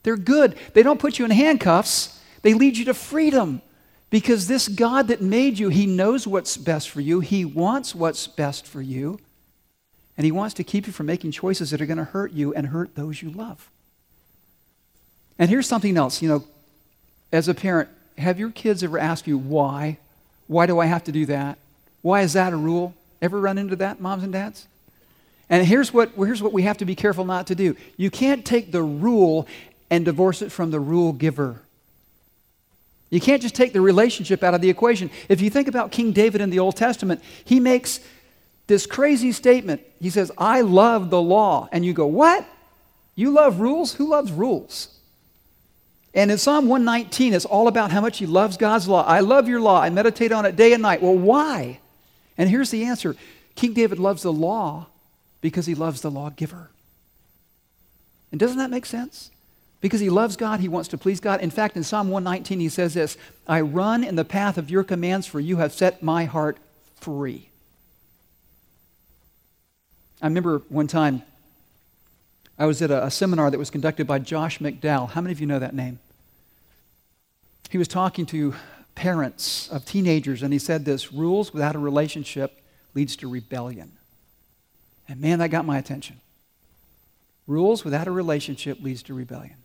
[0.03, 0.55] They're good.
[0.73, 3.61] They don't put you in handcuffs, they lead you to freedom.
[4.09, 7.21] Because this God that made you, He knows what's best for you.
[7.21, 9.19] He wants what's best for you.
[10.17, 12.53] And He wants to keep you from making choices that are going to hurt you
[12.53, 13.69] and hurt those you love.
[15.39, 16.21] And here's something else.
[16.21, 16.43] You know,
[17.31, 17.87] as a parent,
[18.17, 19.97] have your kids ever asked you why?
[20.47, 21.57] Why do I have to do that?
[22.01, 22.93] Why is that a rule?
[23.21, 24.67] Ever run into that, moms and dads?
[25.49, 27.75] And here's what, here's what we have to be careful not to do.
[27.97, 29.47] You can't take the rule
[29.89, 31.61] and divorce it from the rule giver.
[33.09, 35.11] You can't just take the relationship out of the equation.
[35.27, 37.99] If you think about King David in the Old Testament, he makes
[38.67, 39.81] this crazy statement.
[39.99, 41.67] He says, I love the law.
[41.73, 42.45] And you go, What?
[43.15, 43.93] You love rules?
[43.95, 44.97] Who loves rules?
[46.13, 49.03] And in Psalm 119, it's all about how much he loves God's law.
[49.05, 49.81] I love your law.
[49.81, 51.01] I meditate on it day and night.
[51.01, 51.79] Well, why?
[52.37, 53.15] And here's the answer
[53.55, 54.87] King David loves the law
[55.41, 56.69] because he loves the lawgiver.
[58.31, 59.31] And doesn't that make sense?
[59.81, 61.41] Because he loves God, he wants to please God.
[61.41, 63.17] In fact, in Psalm 119, he says this
[63.47, 66.57] I run in the path of your commands, for you have set my heart
[66.99, 67.49] free.
[70.21, 71.23] I remember one time
[72.59, 75.09] I was at a, a, seminar that was conducted by Josh McDowell.
[75.09, 75.97] How many of you know that name?
[77.71, 78.53] He was talking to
[78.95, 82.61] parents of teenagers, and he said this rules without a relationship
[82.93, 83.91] leads to rebellion.
[85.07, 86.19] And man, that got my attention.
[87.47, 89.55] Rules without a relationship leads to rebellion.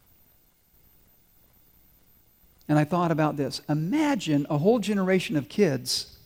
[2.68, 3.60] And I thought about this.
[3.68, 6.16] Imagine a whole generation of kids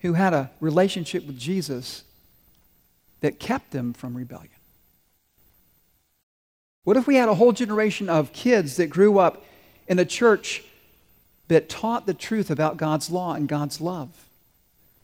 [0.00, 2.04] who had a relationship with Jesus
[3.20, 4.50] that kept them from rebellion.
[6.84, 9.44] What if we had a whole generation of kids that grew up
[9.88, 10.62] in a church
[11.48, 14.08] that taught the truth about God's law and God's love?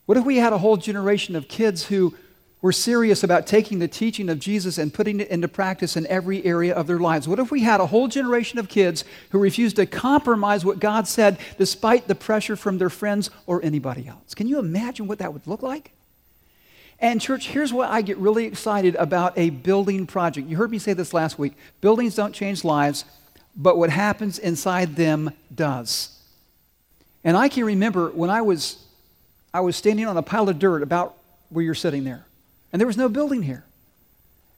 [0.07, 2.15] What if we had a whole generation of kids who
[2.65, 6.43] were serious about taking the teaching of Jesus and putting it into practice in every
[6.47, 7.29] area of their lives?
[7.29, 11.07] What if we had a whole generation of kids who refused to compromise what God
[11.07, 14.35] said despite the pressure from their friends or anybody else?
[14.35, 15.93] Can you imagine what that would look like?
[17.01, 20.49] And, church, here's what I get really excited about a building project.
[20.49, 23.05] You heard me say this last week buildings don't change lives,
[23.55, 26.14] but what happens inside them does.
[27.25, 28.77] And I can remember when I was,
[29.53, 31.17] I was standing on a pile of dirt about
[31.49, 32.27] where you're sitting there
[32.73, 33.65] and there was no building here.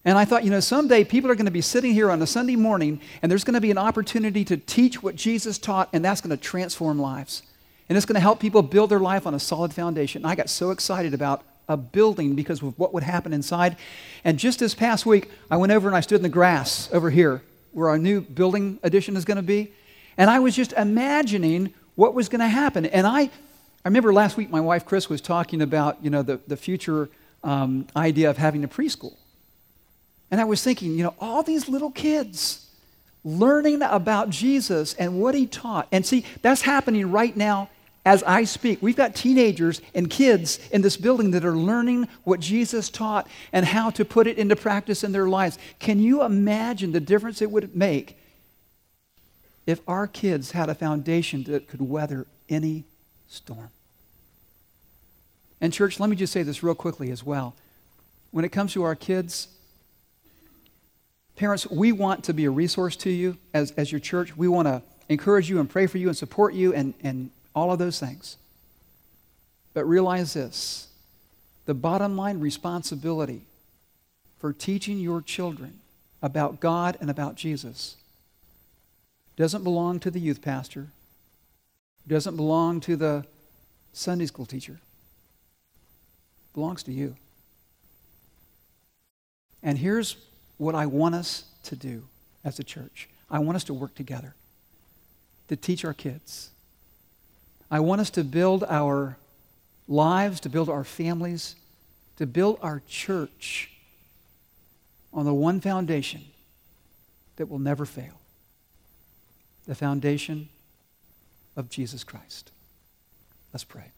[0.06, 2.28] And I thought, you know, someday people are going to be sitting here on a
[2.28, 6.04] Sunday morning, and there's going to be an opportunity to teach what Jesus taught, and
[6.04, 7.42] that's going to transform lives.
[7.88, 10.22] And it's going to help people build their life on a solid foundation.
[10.22, 13.76] And I got so excited about a building because of what would happen inside.
[14.24, 17.10] And just this past week, I went over and I stood in the grass over
[17.10, 17.42] here
[17.72, 19.72] where our new building addition is going to be.
[20.16, 22.86] And I was just imagining what was going to happen.
[22.86, 23.30] And I, I
[23.84, 27.08] remember last week my wife Chris was talking about, you know, the, the future
[27.42, 29.16] um, idea of having a preschool.
[30.30, 32.66] And I was thinking, you know, all these little kids
[33.24, 35.88] learning about Jesus and what he taught.
[35.90, 37.70] And see, that's happening right now
[38.04, 38.80] as I speak.
[38.80, 43.66] We've got teenagers and kids in this building that are learning what Jesus taught and
[43.66, 45.58] how to put it into practice in their lives.
[45.80, 48.16] Can you imagine the difference it would make
[49.66, 52.84] if our kids had a foundation that could weather any
[53.28, 53.70] storm?
[55.60, 57.54] And, church, let me just say this real quickly as well.
[58.30, 59.48] When it comes to our kids,
[61.36, 64.36] parents, we want to be a resource to you as, as your church.
[64.36, 67.72] We want to encourage you and pray for you and support you and, and all
[67.72, 68.36] of those things.
[69.74, 70.88] But realize this
[71.64, 73.42] the bottom line responsibility
[74.38, 75.80] for teaching your children
[76.22, 77.96] about God and about Jesus
[79.36, 80.88] doesn't belong to the youth pastor,
[82.08, 83.24] doesn't belong to the
[83.92, 84.78] Sunday school teacher
[86.56, 87.14] belongs to you.
[89.62, 90.16] And here's
[90.56, 92.04] what I want us to do
[92.44, 94.34] as a church I want us to work together
[95.48, 96.50] to teach our kids.
[97.70, 99.16] I want us to build our
[99.86, 101.56] lives, to build our families,
[102.16, 103.70] to build our church
[105.12, 106.24] on the one foundation
[107.36, 108.18] that will never fail
[109.66, 110.48] the foundation
[111.56, 112.50] of Jesus Christ.
[113.52, 113.90] Let's pray.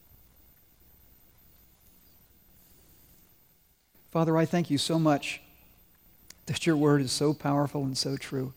[4.11, 5.41] Father, I thank you so much
[6.47, 8.55] that your word is so powerful and so true.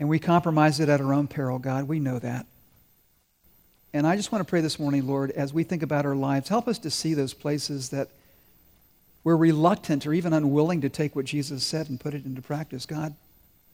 [0.00, 1.86] And we compromise it at our own peril, God.
[1.86, 2.46] We know that.
[3.92, 6.48] And I just want to pray this morning, Lord, as we think about our lives,
[6.48, 8.08] help us to see those places that
[9.22, 12.86] we're reluctant or even unwilling to take what Jesus said and put it into practice.
[12.86, 13.14] God,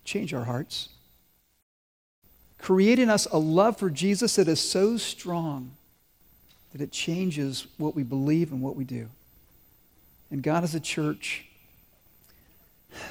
[0.05, 0.91] change our hearts.
[2.61, 5.73] Create in us a love for Jesus that is so strong
[6.73, 9.09] that it changes what we believe and what we do.
[10.31, 11.47] And God, as a church,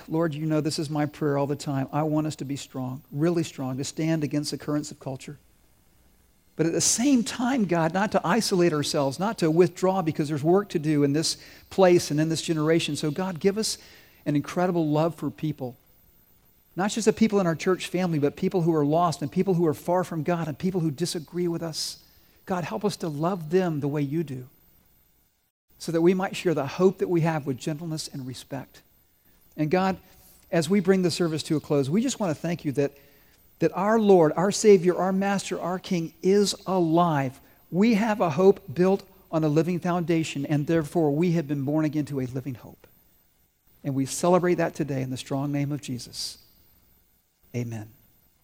[0.08, 1.88] Lord, you know this is my prayer all the time.
[1.92, 5.38] I want us to be strong, really strong, to stand against the currents of culture.
[6.56, 10.44] But at the same time, God, not to isolate ourselves, not to withdraw because there's
[10.44, 11.38] work to do in this
[11.70, 12.98] place and in this generation.
[12.98, 13.78] So, God, give us
[14.26, 15.78] an incredible love for people.
[16.80, 19.54] Not just the people in our church family, but people who are lost and people
[19.54, 21.98] who are far from God and people who disagree with us.
[22.46, 24.48] God, help us to love them the way you do
[25.78, 28.82] so that we might share the hope that we have with gentleness and respect.
[29.58, 29.98] And God,
[30.52, 32.94] as we bring the service to a close, we just want to thank you that
[33.60, 37.42] that our Lord, our Savior, our Master, our King is alive.
[37.72, 39.04] We have a hope built
[39.34, 42.88] on a living foundation, and therefore we have been born again to a living hope.
[43.84, 46.38] And we celebrate that today in the strong name of Jesus.
[47.56, 47.99] Amen.